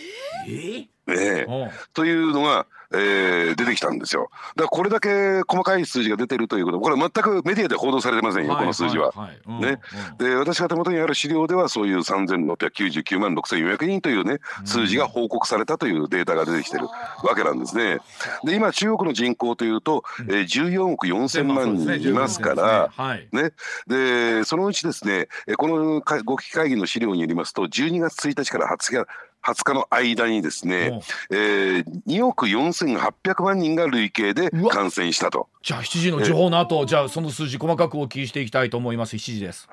[0.48, 1.46] ー、え。
[1.48, 4.30] ー、というのがえー、出てきたんですよ。
[4.56, 9.14] だからこれだけ細かい数字が出てるということこれ全くメディアで報道されてませんよ、この数字は。
[9.62, 9.80] ね、
[10.18, 16.86] で私が手元にある資料ではそういう3699万6400人というね数字が報告されたというデータが出てきてる
[17.24, 18.00] わけなんですね。
[18.44, 22.92] で今中国の人口というと、えー、14億4000万人いますから、
[23.32, 23.52] ね
[23.88, 25.28] でそのうちですね
[25.58, 29.08] このご機会議の資料によりますと12月1日から20日
[29.46, 35.50] 20日の間にですね、えー、2億4800万人が累計で感染したと。
[35.62, 39.16] じゃあ7時の時報の後、じゃあその数字細かくお聞きしていきたいと思います。
[39.16, 39.70] 7時です。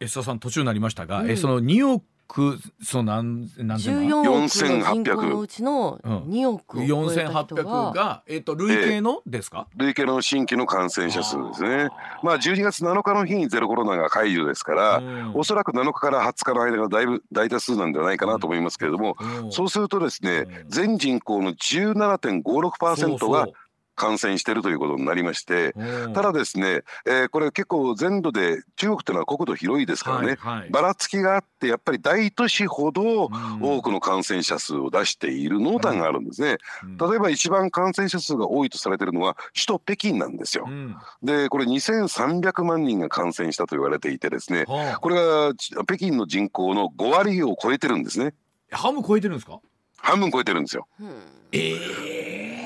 [0.00, 3.22] エスタさん途中になりましたが、うん、えその2億くその？
[3.22, 11.88] 何何千万4800のうちの2億を超えた人が、が、えーと、累計のですか、累計の新規の感染者数ですね。
[12.22, 23.48] まあ12月7日の日にゼロコロナが解除ですから、うん、おそらく7日から20日の間がだいぶ大多数なんではないかなと思いますけれども、うん、そうするとですね、全人口の17.56%が
[23.98, 25.74] 感染しているということになりまして
[26.14, 33.28] ただですね、えー、これ結構全土で中国というのは国土広いですからね、はいはい、ばらつきがあってやっぱり大都市ほど
[33.60, 45.52] 多くの感染者数を出している濃淡があるんですね、例えば一番感染者数が多いとされているのは首都北京なんですよ、うん、でこれ2300万人が感染したと言われていてですね、これが
[45.84, 48.34] 北京の人口の5割を超えてるんですね。
[48.70, 49.60] 半分超えてるんですか？
[49.96, 50.86] 半分超えてるんですよ。
[51.52, 52.57] ええー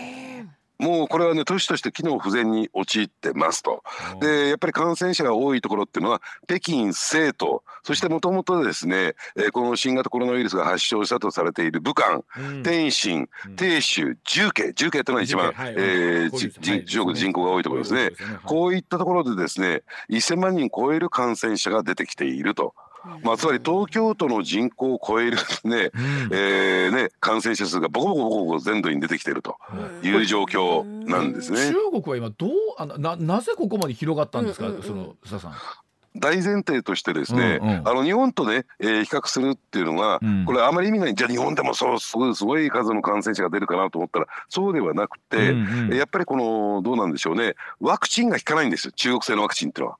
[0.82, 3.84] もうこれはね都市として機能不全に陥ってますと。
[4.20, 14.72] でやっぱり感染者が多いところっていうのは北京西都そしてもともとですね、えー、この新型コロナウイルスが発症したとされている武漢、うん、天津、鄭州重慶。
[14.74, 18.10] 重慶というのは一番、はい、えー、中国人口が多いところですね。
[18.44, 22.74] こういったところでですね1000万人超える感染者が出てきていると。
[23.22, 25.90] まあ、つまり東京都の人口を超えるですね,、
[26.30, 29.56] えー、ね感染者数がボコボコボコボコ全土に出てきていると
[30.02, 30.10] い。
[30.10, 31.72] う状況なんですね。
[31.72, 35.52] 中国は今どうあななぜここまで広がったんですか、その佐さん。
[36.14, 41.14] 大前提としてですね、うんうん、あの日本とね、えー、比較するっていうのは、うん、これあまり意味ない。
[41.14, 47.54] じゃあ日本でもそうすごいすごい数の感染者が出るかなと思ったらそうではなくて、うんうん、やっぱりこのどうなんでしょうね。
[47.80, 48.92] ワクチンが効かないんですよ。
[48.92, 49.98] 中国製のワクチンっていうのは。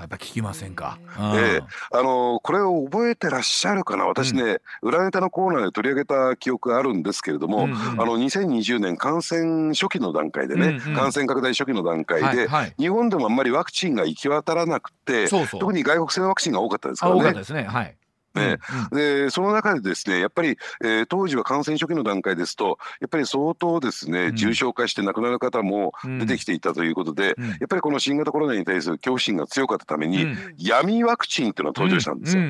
[0.00, 0.98] やっぱ聞きませんか？
[1.36, 1.62] ええ。
[1.92, 4.06] あのこれを覚えてらっしゃるかな？
[4.06, 4.46] 私ね、う
[4.86, 17.20] ん、裏ネタのコーナーで取り上げた記憶があるんですけれども、うんうん、あの2020年感染初期の段階でね、うんうん、感染拡大初期の段階で、はいはい、日本でもあんまりワクチンが行き渡らなくて特に外国製のワクチンが多かったですからね。
[17.20, 17.64] 多かったですね。
[17.64, 17.96] はい
[18.34, 18.58] ね、
[18.90, 30.26] うん、でその中でですねやっぱり、えー、当時は感染初期の段階ですとやっぱり相当ですね、うん、重症化して亡くなる方も出てきていたということで、うん、やっぱりこの新型コロナに対する恐怖心が強かったために、
[30.58, 32.42] 闇ワクチンっていうのが登場したんですよ。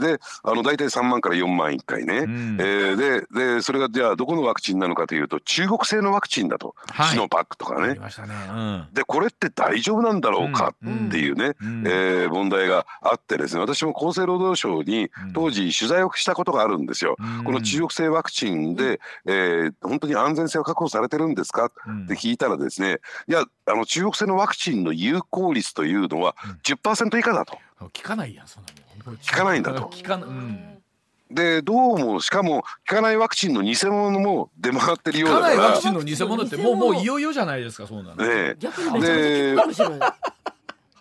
[0.00, 7.94] であの大体3万から4万1回ね、うん、えー、ででそれがじゃあどこのワクチンなのかというと中国製のワクチンだと、はい、シノパックとかね。
[8.26, 8.88] ね。
[8.92, 17.16] でこれって大丈夫なんだろうかっていうね、うん、えー、問題があってですね私も厚生労働省に当時取材をしたことがあるんですよ。
[17.18, 21.66] うん、この中国製ワクチンで、えー、本当に安全性は確保されてるんですか？
[21.66, 21.70] っ
[22.06, 26.34] て聞いたらですねいやあの中国製のワクチンの有効率というのは
[26.64, 27.58] 10%以下だと。
[27.80, 28.70] 効かないやんそんな
[29.04, 29.82] 効かないんだと。
[29.82, 30.74] 効かなうん
[31.30, 35.50] でどうもしかも効かないワクチンの偽物も出回ってるようだから。
[35.50, 38.16] 効かないワクチンの偽物ってもうもういよいよじゃないですかそうなの。
[38.16, 39.54] ね、で、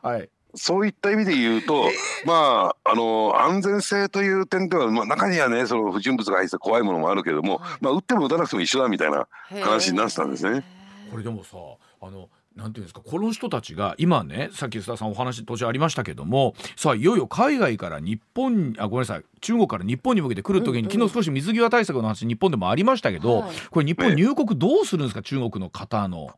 [0.02, 0.30] はい。
[0.58, 1.90] そういった意味で言うと、
[2.26, 9.28] まああの安全性という点では、まあ、中にはねその不純物が入って怖いものもあるけれども、まあ、打っても打たなくても一緒だみたいな
[9.62, 10.64] 話になってたんですね。
[11.12, 11.58] これでもさ
[12.02, 26.32] あのなんていうんですかこの人たちが今ねさっき須田さんお話途中ありましたけどもさあいよいよ海外から日本あごめんなさい中国から日本に向けて来る時に、昨日少し水際対策の話日本でもありましたけど、これ日本入国どうするんですか、中国の方の。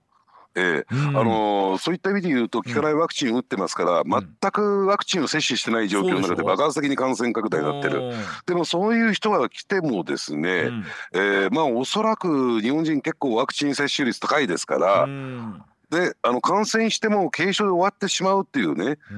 [0.59, 8.13] えー、うん、あのー、そういった意味で言うと効かないワクチン打ってますから、うん、全くワクチンを接種してない状況の中で爆発的に感染拡大になってる。
[8.45, 15.61] でもそういう人が来てもですね、うん、えー、まあおそらく日本人結構ワクチン接種率高いですから、うん。
[15.89, 19.13] であの感染しても軽症で終わってしまうっていうね、え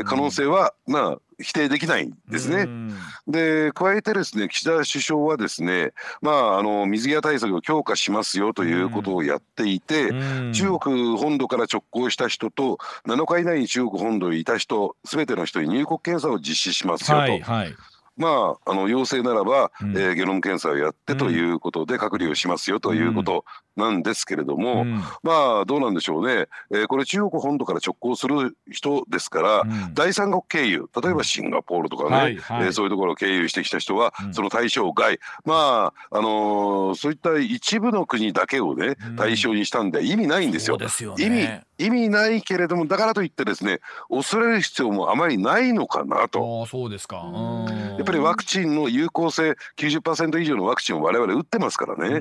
[0.00, 2.68] ー、可能性はまあ否定できないんですね。
[3.26, 10.12] で加えてですね岸田首相はですねまああの水際対策を強化しますよということをやっていて
[10.52, 17.22] 中国本土から直行した人と7日以内に中国本土にいた人すべての人に入国検査を実施しますよと。
[17.22, 17.74] はいはい
[18.16, 23.44] まあ、あの陽性ならば、うん、えー、ゲノム検査をやってということで隔離をしますよということ
[23.76, 35.18] なんですけれども、うん、まあどうなんでしょうね、えー、これ中国本土から直行する人ですから、うん、第三国経由例えばシンガポールとかね、はいはい、えー、そういうところを経由してきた人は、その対象外。
[35.44, 40.78] まああのー、そういった一部の国だけをね対象にしたんで意味ないんですよ。
[40.88, 46.62] すよね、意味意味ないけれどもだからといってですね恐れる必要もあまりないのかなと。
[46.62, 47.16] あそうですか。
[47.98, 52.20] やっぱりワクチンの有効性90%以上のワクチンを我々打ってますからね。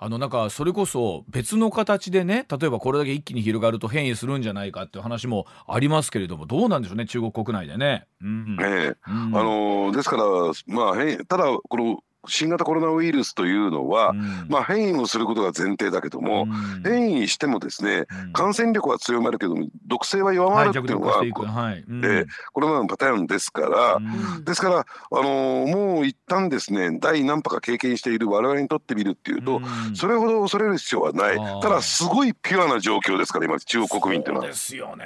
[0.00, 8.06] あのなんかそれこそ別の形でね例えばこれだけ一気に広がると変異するんじゃないかっていう話もありますけれどもどうなんでしょうね中国国内でね。
[8.20, 10.24] うん、ええ、うん、あのですから
[10.66, 21.84] まあ変ただこの新型コロナウイルスというのは、うん、まあ変異をすることが前提だけども、うん、変異してもですね、うん、感染力は強まるけども毒性は弱まるっていうのが、はいはい。
[22.04, 23.98] えコロナのパターンですから、
[24.44, 29.60] ですから、あのー、もう一旦ですね第何波か経験している我々にとってみるっていうと、
[29.94, 31.36] それほど恐れる必要はない。
[31.60, 34.46] ただすごいピュアな状況ですから今中国国民っていうのは。
[34.46, 35.04] ですよね。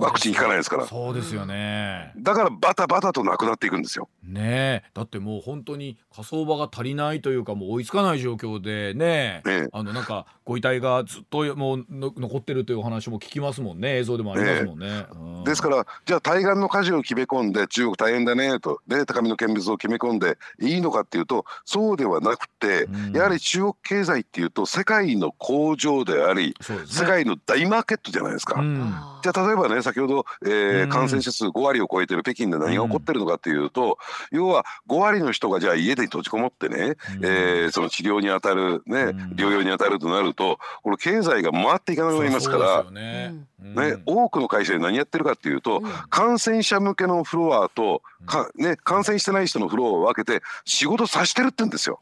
[0.00, 0.86] ワクチン効かないですから。
[0.86, 2.12] そうですよね。
[2.16, 4.08] だからバタバタとなくなっていくんですよ。
[4.22, 13.96] ねだってもう本当に火相場が足りないというかもう追いつかない状況でね、ねあのなんかご遺体がずっともうの残ってるというお話も聞きますもんね。
[13.96, 15.06] 映像でもありますもんね。
[15.12, 15.44] うん。
[15.44, 23.16] ですからじゃあ対岸の火事を決め込んで中国大変だねとで高みの見物を決め込んでいいのかっていうとそうではなくて、うん。
[23.16, 26.54] やはり中国経済っていうと世界の工場でありね。
[26.86, 28.60] 世界の大マーケットじゃないですか。
[28.60, 28.92] うん。
[29.22, 30.88] じゃあ例えばね先ほど、えーうん。
[30.88, 33.98] 感染者数5割を超えてる北京で何が起こってるのかっていうと、
[34.30, 37.24] 要は5割の人がじゃあ家で閉じこもってね、うん。
[37.24, 39.32] えーその治療に当たるね、うん。
[39.34, 43.34] 療養に当たるとなるとこの経済が回っていかなくなりますからね。
[43.62, 43.74] うん。
[43.74, 45.90] ね、多くの会社で何やってるかっていうと、うん。
[46.10, 52.00] 感染者向けのフロアとか、ね、感染してない人のフロアを分けて仕事させてるって言うんですよ。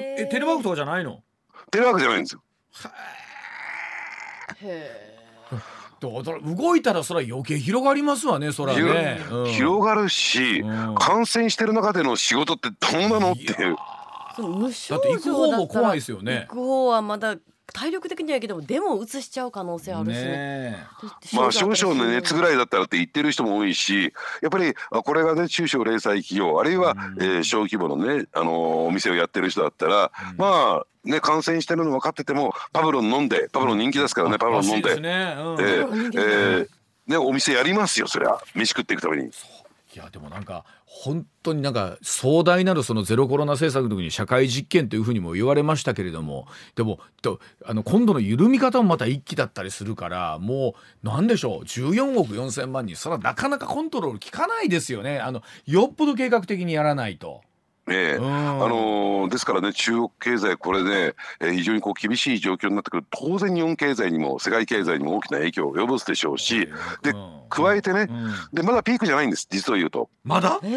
[0.00, 1.22] えテレワークとかじゃないの？
[1.70, 2.42] テレワークじゃないんですよ。
[2.82, 2.94] だか
[4.62, 4.68] ら
[6.00, 9.46] 動いたらそれは余計広がりますわねそらね、うん。
[9.46, 10.94] 広がるし、うん。
[10.94, 13.76] 感染してる中での仕事ってどんなのっていう。
[14.38, 16.46] 無症だって行く方状だったらも怖いですよね。
[16.48, 17.36] 行く方はまだ
[17.72, 20.22] 体力的にはいいけどもでも移しちゃう可能性あるしね。
[20.24, 20.86] ね
[21.34, 22.48] まあ少々の熱ぐらい。
[22.54, 24.12] いだったらって言ってる人も多いし
[24.42, 27.22] やっぱりあこれがね中小零細企業あるいは、うん。
[27.22, 30.36] えー小規模のね、あのーお店をやってる人だったら、うん。
[30.36, 34.92] まあね感染してるの分かっててもパブロン飲んでパブロン人気ですからねパブロン飲んで。
[34.92, 36.68] ええー
[37.06, 38.38] ね、お店やりますよそりゃ。
[38.54, 39.24] 飯食っていくために。
[39.24, 39.30] い
[39.94, 57.42] やでもなんか本当になんか壮大なるそのゼロコロナ政策の時に社会実験というふうにも言われましたけれどもでもとあの今度の緩み方もまた一気だったりするからもう何でしょう14億4,000万人それはなかなかコントロール効かないですよねあのよっぽど計画的にやらないと。
[57.88, 58.24] ねうん。
[58.26, 63.04] あのーですからね中国経済これね、えー非常にこう厳しい状況になってくる。
[63.10, 66.68] 当然日本経済にも世界経済にも大きな影響を及ぼすでしょうし
[67.02, 67.40] でうん。
[67.50, 68.32] 加えてねうん。
[68.52, 70.08] でまだピークじゃないんです実を言うと。
[70.24, 70.60] まだ？
[70.62, 70.70] えー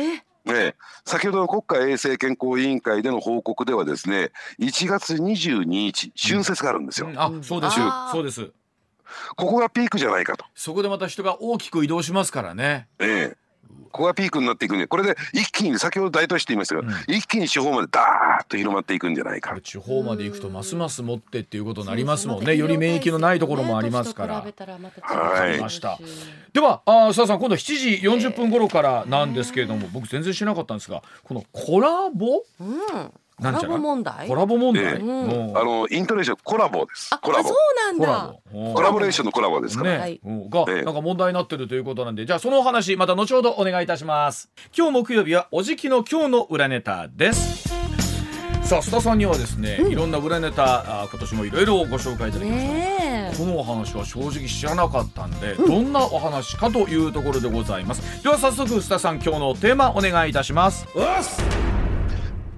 [0.43, 7.20] ねえ、先ほどの国家衛生健康委員会での報告ではですね1月22日春節があるんですよ、うん。
[7.20, 7.76] あそうです。
[8.12, 8.51] そうです。
[9.36, 12.88] ここがピークじゃないかと、そこでまた人が大きく移動しますからね。
[12.97, 13.38] ええ、
[13.91, 16.89] ここがピークになっていくんでこれで一気に先ほど大都市って言いましたが、うん。
[17.13, 19.59] 一気に地方までダーッと広まっていくんじゃないか。
[19.61, 22.55] 地方まで行くとますます持ってっていうことになりますもんね。
[22.55, 24.41] より免疫のないところもありますから。
[24.43, 25.59] ね年と比べたらまたはい。
[25.59, 25.99] ました
[26.53, 32.43] ではあー須田さん今度7時40分頃からなんですけれども僕全然知らなかったんですがこのコラボ？
[32.59, 33.11] うん。
[33.42, 34.28] コラボ問題？
[34.28, 37.10] コラボ問題、うあのイントネーションコラボです。
[37.12, 37.50] あ、コラボ。
[37.50, 38.36] あそうなんコラだ。
[38.54, 40.22] ボコラボレーションのコラボですから、ね、はい。
[40.24, 40.50] うん。
[40.50, 40.82] がええ。
[40.84, 42.26] なんか問題になってるということなんで。
[42.26, 44.52] じゃあそのお話また後ほどお願いいたします。
[44.78, 47.70] 今日木曜日はおじきの今日の裏ネタです。
[48.64, 53.38] さあ須田さんにはですね、いろんな裏ネタあ今年もいろいろご紹介いただきました、ねえ。
[53.38, 58.24] このお話は正直知らなかったんで、どんなお話かというところでございます。
[58.24, 60.88] では早速須田さん今日のテーマお願いいたします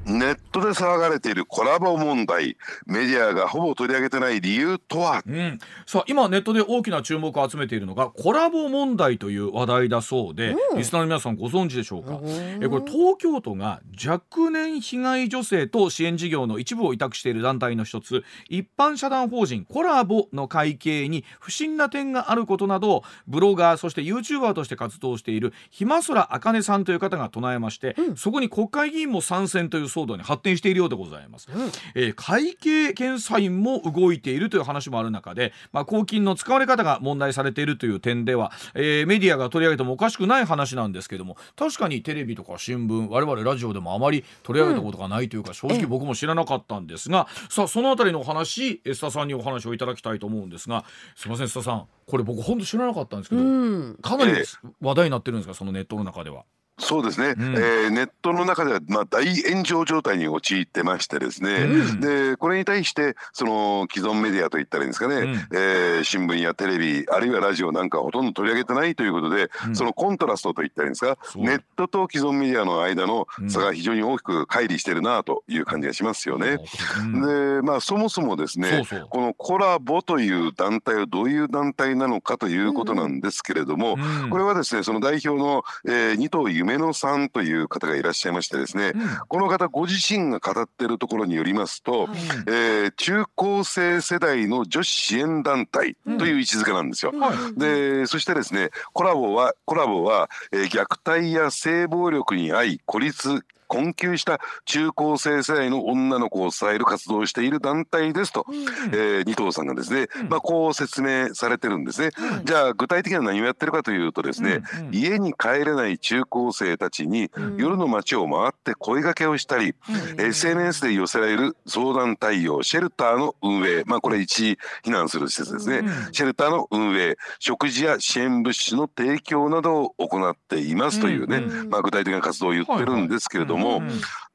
[0.06, 2.58] ネットで騒がれているコラボ問題。
[2.86, 5.24] メディアがほぼ取り上げてない理由とは？
[5.26, 18.24] うん、さあ今ネットで大きな注目を集めているのがコラボ問題という話題だそうで、リスナーの皆さんご存知でしょうか、えこれ東京都が若年被害女性等支援事業の一部を委託している団体の一つ。
[18.50, 31.48] 一般社団法人コラボの会計に不審な点があることなどをブロガーそして YouTuber として活動している暇空あかねさんという方が唱えまして、そこに国会議員も参戦という騒動に発展しているようでございます、
[31.96, 50.86] えー会計検査員も動いているという話もある中で、まあ、公金の使われ方が問題されているという点では、えーメディアが取り上げてもおかしくない話なんですけども確かにテレビとか新聞我々ラジオでもあまり取り上げたことがないというか、正直僕も知らなかったんですが、さあそのあたりのお話須田さんにお話をいただきたいと思うんですが
[51.16, 51.88] すいません須田さん。
[52.08, 53.96] これ僕本当知らなかったんですけうど、ん。
[54.02, 54.44] かなりええ。
[54.82, 56.44] 話題になってるんですかそのネットの中では。
[56.80, 57.56] そうですね、うん。
[57.56, 62.00] えーネットの中では、まあ、大炎上状態に陥ってましてですね、うん。
[62.00, 65.34] でこれに対してその既存メディアといったらいいんですかね、うん。
[65.54, 69.76] えー新聞やテレビあるいはラジオなんかはほとんど取り上げてないということで、うん。
[69.76, 71.18] そのコントラストといったらいいんですか？
[71.36, 73.50] ネットと既存メディアの間のうん。
[73.50, 76.58] 差が非常に大きく乖離してるなという感じがしますよね。
[77.00, 77.62] うん。
[77.62, 84.30] でまあそもそもですねこのコラボという団体はどういう団体なのかということなんですけれども、うん。
[84.30, 89.02] これはですねその代表の、えー、二藤夢乃さんという方がいらっしゃいましてですね、うん。
[89.28, 92.18] この方ご自身が語っているところによりますと、はい。
[92.48, 97.12] えー中高生世代の女子支援団体という位置づけなんですよ。
[97.12, 97.60] はい。
[97.60, 108.56] でそしてですねコラボはコラボは、えー虐待や性暴力に遭い孤立困窮した中高生世代の女の子を支える活動をしている団体ですと、うん、
[108.94, 112.12] えー、二藤さんがですね、まあ、こう説明されてるんですね。
[112.44, 114.62] じゃあ具体的には何をやってるかというとですね、
[114.92, 119.74] 家に帰れない中高生たちに夜の街を回って声掛けをしたり、
[120.20, 133.63] SNS で寄せられる相談対応シェルターの運営まあこれ一時避難する施設ですね、シェルターの運営食事や支援物資の提供などを行っていますというね、まあ、具体的な活動を言ってるんですけれども、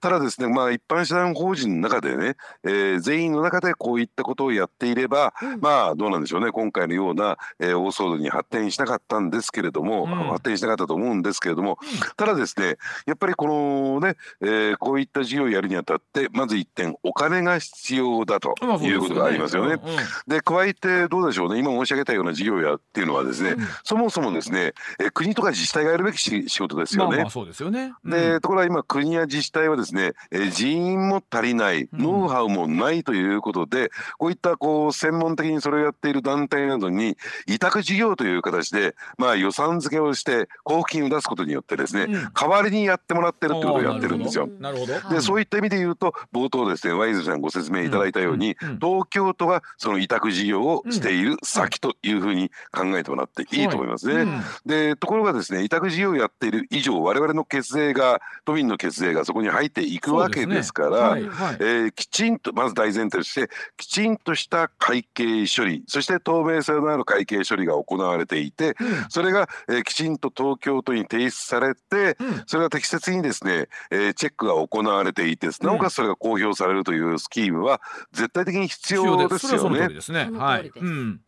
[0.01, 11.79] ただですねまあ一般社団法人の中でね、えー、全員の中でこういったことをやっていれば、まあどうなんでしょうね今回のような、えー、大騒動に発展しなかったんですけれども、発展しなかったと思うんですけれども、
[12.17, 12.77] ただですね
[13.07, 19.81] やっぱりこのね、えー、こういった事業をやるにあたってまず一点お金が必要だということがありますよね。
[20.29, 27.27] で加えてどうでしょうね今申し上げたような事業やっていうのはですね、そもそもですね、えー、国とか自治体がやるべき仕事ですよね。
[27.31, 27.93] そうですよね。
[28.05, 44.49] でところが今国や自治体はですね、えー、人員も足りない、ノウハウもないということで、こういったこう専門的にそれをやっている団体などに委託事業という形で、まあ、予算付けをして交付金を出すことによってですね、うん、代わりにやってもらってるってことをやってるんですよ。
[44.59, 44.95] なるほど。
[45.11, 54.31] でそういった意味で言うと冒頭ですねワイズさんご説明いただいたように、うんうん、東京都がその委託事業をしている先というふうに考えてもらっていいと思いますね。
[54.67, 77.81] でところがですね委託事業をやっている以上我々の血税が都民の血税がそこに入っていくわけですから、はいはい、えー、きちんとまず大前提としてきちんとした会計処理そして透明性のある会計処理が行われていて、うん、それが、えー、きちんと東京都に提出されて、うん、それが適切にですね、えー、チェックが行われていてなおかつそれが公表されるというスキームは
[78.13, 79.89] 絶対的に必要ですよね。
[80.33, 81.21] はい、うん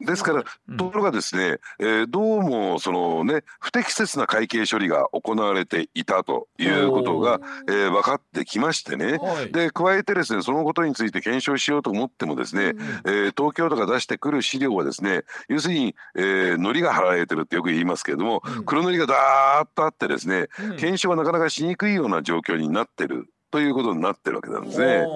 [0.00, 0.44] ですから、
[0.76, 25.06] ところがですね、えー、どうもそのね不適切な会計処理が行われていたということが、えー、分かってきましてね、はい、で加えてですねそのことについて検証しようと思ってもですね、うん、えー、東京都が出してくる資料はですね要するに、えー、糊が貼られてるってよく言いますけれども、うん、黒塗りがダーッとあってですね、うん、検証がなかなかしにくいような状況になってるということになってるわけなんですね。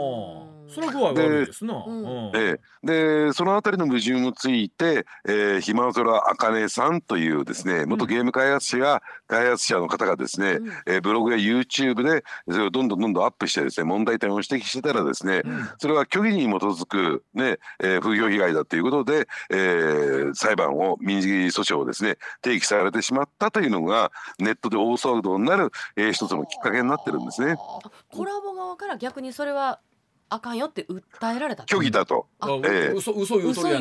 [0.70, 1.84] その具合悪いですな。
[2.32, 27.56] ででそのあたりの矛盾について、えー、ひまぞらあかねさんというですね元ゲーム開発者や開発者の方がですね、うん、えー、ブログや YouTube でそれをどんどんどんどんアップしてですね問題点を指摘してたらですね、うん、それは虚偽に基づくね、えー、風評被害だということで、えー、裁判を民事訴訟をですね提起されてしまったというのがネットで大騒動になる、えー、一つのきっかけになってるんですね。
[28.12, 29.80] コラボ側から逆にそれは
[30.30, 32.26] あかんよって訴えられた虚偽だと。
[32.64, 33.80] ええ、嘘嘘言うとるや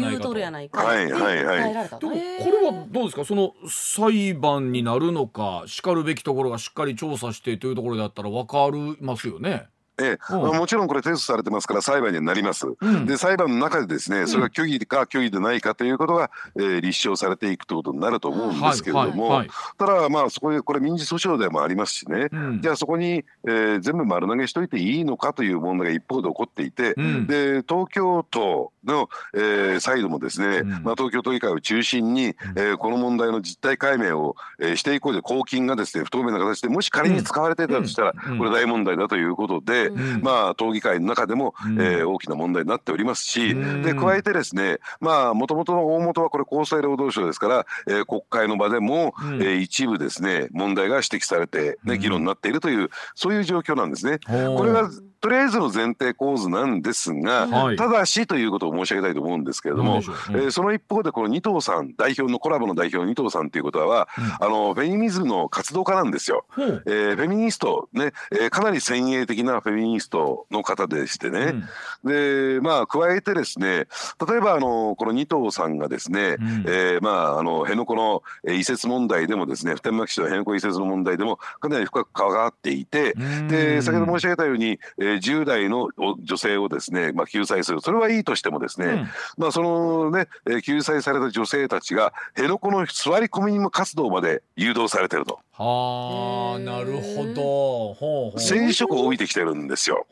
[0.51, 0.87] ないかと。
[0.87, 1.73] はいはいはい。
[1.73, 3.23] でもこれはどうですか？
[3.23, 9.67] その裁判になるのかしかるべきところがしっかり調査してというところだったらわかりますよね。
[10.01, 12.67] ええ、もちろんこれ提出されてますから裁判になります。
[12.79, 19.43] うん、で裁判の中でですねそれが虚偽か虚偽でないかということが、えー、立証されていくということになると思うんですけれども、
[19.77, 54.19] ただまあそこでこれ民事訴訟でもありますしね、うん、じゃあそこに、えー、全部丸投げしといていいのかという問題が一方で起こっていて、うん、で東京都の、えー、サイドもですね、まあ、東京都議会を中心に、えー、この問題の実態解明を、えー、していこうで公金がですね不透明な形でもし仮に使われていたとしたら、これ大問題だということで、まあ討議会の中でも、うん、えー、大きな問題になっておりますし、で加えてですねまあもともとの大元はこれ厚生労働省ですから、えー、国会の場でも、うん、えー、一部ですね問題が指摘されて、ね、議論になっているというそういう状況なんですね。
[54.27, 54.89] これが
[55.21, 66.45] とりあえずの前提構図なんですが、はい、ただしということを申し上げたいと思うんですけれども、うん、えー、その一方でこの二藤さん代表のコラボの代表の二藤さんということは、うん、あのフェミニズムの活動家なんですよ。
[66.57, 66.65] う。
[66.65, 71.55] ん、えー、フェミニストね、えー、かなり先鋭的なフェミニストの方でしてね、
[72.03, 73.87] でまあ加えてですね
[74.27, 83.13] 例えばあのこの二藤さんがですね、うん、えー、まああの辺野古の移設問題でもですね普天間基地の辺野古移設の問題でもかなり深く関わっていて、
[83.47, 85.89] で先ほど申し上げたように、えー、10代の
[86.23, 89.07] 女性をですね、まあ、救済するそれはいいとしてもですね、うん、
[89.37, 90.27] まあそのね
[90.63, 95.39] 救済された女性たちが辺野古の座り込みに活動まで誘導されてると。
[95.51, 98.39] はあなるほど。
[98.39, 100.05] 染色を帯びてきてるんですよ。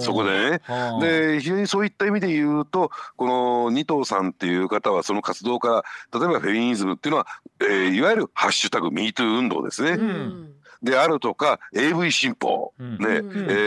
[0.00, 0.60] そこでね。
[1.00, 7.26] で非常にそういった意味で言うとこの二藤さんっていう方はその活動から例えばフェミニズムっていうのは、
[7.60, 9.90] えー、いわゆる「ハッシュタグミートゥー運動」ですね。
[9.92, 13.20] うんであるとか AV 新法、ね、え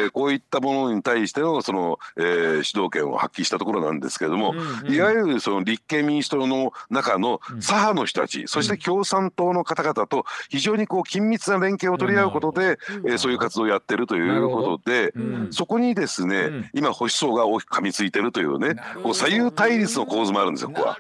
[0.08, 4.54] ー、こういったものに対してのその、えー、主導権を発揮したところなんですけれども、
[4.88, 15.14] いわゆるその立憲民主党の中の左派の人たち、そして共産党の方々と非常にこう緊密な連携を取り合うことで、えー、そういう活動をやってるということで、
[15.52, 20.98] そこにですね、今保守層が大きく噛みついてるというねこう左右対立の構図もあるんですよここは。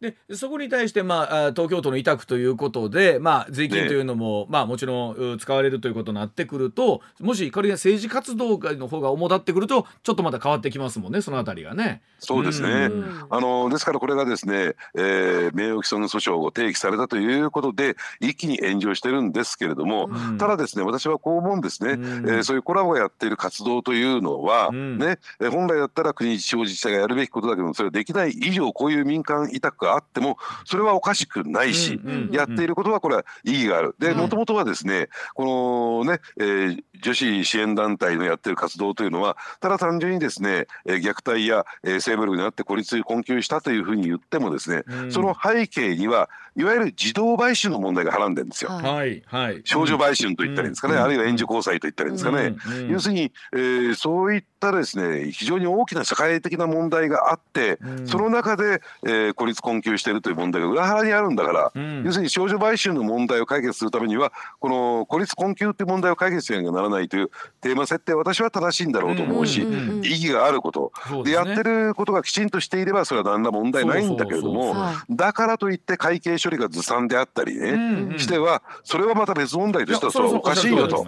[0.00, 12.02] でそこに対して、まあ、東京都の委託ということで、まあ、税金というのも、ね、まあ、もちろん使われるということになってくるともし仮に政治活動の方が主だってくるとちょっとまた変わってきますもんねそのあたりがね。
[12.18, 32.00] そうですね、うん、あのですからこれがですね、えー、名誉毀損訴訟を提起されたということで一気に炎上してるんですけれども、うん、ただですね私はこう思うんですね、うん、えー、そういうコラボがやっている活動というのは、ね本来だったら国地方自治体がやるべきことだけどそれはできない以上こういう民間委託があってもそれはおかしくないし、
[32.32, 33.94] やっていることはこれは意義がある。
[33.98, 48.70] でもとはですねこのね、えー、女子支援団体のやってる活動というのはただ単純にですね、えー、虐待や、えー、性暴力になって孤立困窮したというふうに言ってもですね、その背景にはいわゆる児童売春の問題がはらんでるんですよ。
[48.70, 49.22] はい。
[49.26, 52.56] はい、少女売春と言ったらいいんですかね、あるいは援助交際と言ったらいいんですかね。
[52.88, 61.72] 要するに、えー、そういったですね非常に大きな社会的な問題があって、その中で、えー、孤立困窮しているという問題が裏腹にあるんだから、
[62.04, 67.30] 要するに少女売春の問題を解決するためにはこの孤立困窮っていう問題を解決しなきゃならないという
[67.60, 70.92] テーマ設定私は正しいんだろうと思うし、意義があること、
[71.24, 74.74] でやってることがきちんとしていればそれは何ら問題ないんだけれども
[75.10, 81.06] だからといって会計処理がずさんであったりね、してはそれはまた別問題としてはそれはおかしいよと。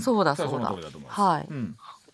[0.00, 0.74] そうだそうだ。
[1.06, 1.48] はい。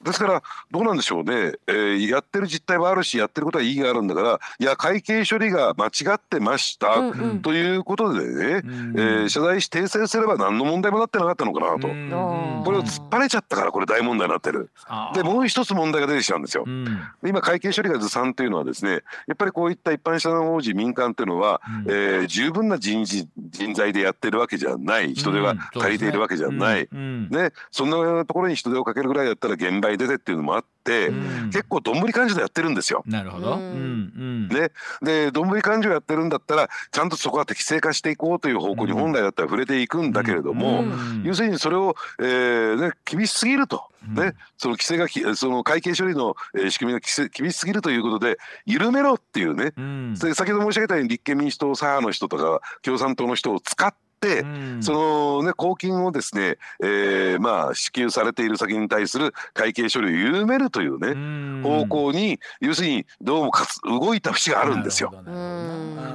[0.09, 14.71] ですからどうなんでしょうね、えー、やってる実態はあるしやってることは意義があるんだからいや会計処理が間違ってました、うんうん、ということでね、うん、えー、謝罪し訂正すれば何の問題もなってなかったのかなと、これを突っ張れちゃったからこれ大問題になってる。
[15.15, 25.15] でもう一つ問題が出てきちゃうんですよ、うん、今会計処理がずさんというのはですねやっぱりこういった一般社団法人民間っていうのは、うん、えー、十分な人事人材でやってるわけじゃない。
[25.15, 33.03] 人手が足りているわけじゃない、ねそんなところに人手をかけるぐらいだったら現場に出てっていうのもあって、うん、結構どんぶり勘定でやってるんですよ。
[33.07, 33.57] なるほど。
[33.57, 34.71] ね、
[35.03, 40.85] でどんぶり勘定やってるんだったらちゃんとそこは適正化していこうという方向に本来だったら触れていくんだけれども、
[41.25, 43.85] 要するにそれを、えーね、厳しすぎると。
[44.09, 46.37] ね、その規制がその会計処理の
[46.71, 54.08] 仕組みが厳しすぎるということで緩めろっていうね、うん、先ほど申し上げたように立憲民主党左派の人とか共産党の人を使って、うん、
[54.81, 65.13] そのね公金をですね、えー、まあ支給されている先に対する会計処理を緩めるというね、うん、方向に要するにどうもかつ動いた節があるんですよ。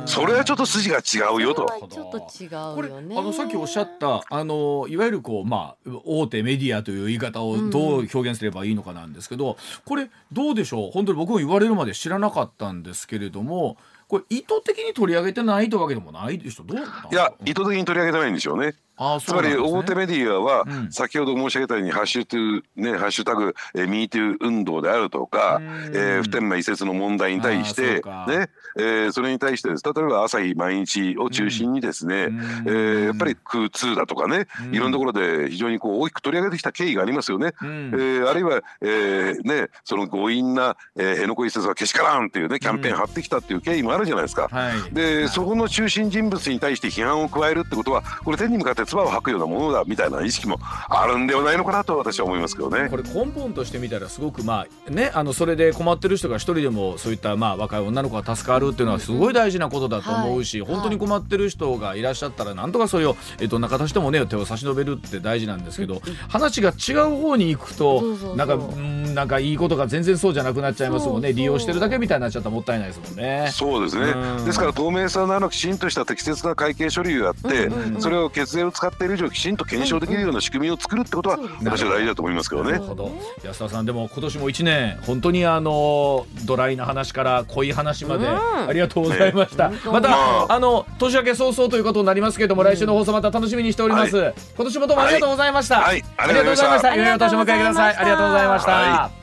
[0.06, 1.66] それはちょっと筋が違うよと。
[1.90, 3.18] ちょっと違うよね。
[3.18, 10.92] あのさっきおっしゃったあのいわゆるこうまあ大手メディアという言い方をどう表現すればいいのかなんですけど、これどうでしょう？
[10.92, 13.78] 本当に僕も言われるまで知らなかったんですけれども。
[14.08, 18.76] これ意図的に取り上げてないというわけでもないでしょどういや意図的に取り上げてないんでしょうね。
[19.22, 29.84] つまり大手メディアは先ほど申し上げたように「ハッシュトゥねハッシュタグえミートゥー運動であるとか、えー、普天間移設の問題に対してね、えー、それに対してです。
[29.84, 32.30] 例えば朝日毎日を中心にですね、
[32.66, 37.54] えー、やっぱり空通だとかねいろんなところで非常にこう大きく取り上げてきた経緯がありますよね。
[37.62, 44.50] えー、あるいは、えー、ねその強引な、えー、辺野古移設はけしからんっていうねキャンペーン張ってきたっていう経緯もあるじゃないですか。
[44.92, 52.90] でそこの中心人物に対して批判を加えるってことはこれ天に向かって唾を吐くようなものだみたいな意識もあるんではないのかなと私は思いますけどね。
[52.90, 68.02] これ根本としてみたらすごくまあねあのそれで困ってる人が一人でもそういったまあ若い女の子が助かるっていうのはすごい大事なことだと思うし、本当に困ってる人がいらっしゃったらなんとかそれをえどんな形でもね手を差し伸べるって大事なんですけど、話が違う方に行くと
[68.36, 73.50] なんかうんなんかいいことが全然そうじゃなくなっちゃいますもんね利用してるだけみたいになっちゃったらもったいないですもんね。
[73.52, 74.14] そうですね、
[74.46, 77.70] ですから透明さのあるきちんとした適切な会計処理をやって、
[78.00, 82.80] それを血税を使っている以上きちんと検証できるような仕組みを作るってことは私は大事だと思いますけどね。
[82.80, 83.12] ど
[83.44, 89.70] 安田さんでも今年も1年本当にあのドライな話から濃い話までありがとうございました。
[89.70, 94.18] ね、また、まあ、あの年明け早々ということになりますけれども来週の放送また楽しみにしております。
[94.18, 95.80] はい、今年もどうもありがとうございました。
[95.82, 96.96] はい、ありがとうございました。
[96.96, 97.96] いろいろ年もください。
[97.96, 99.23] ありがとうございました。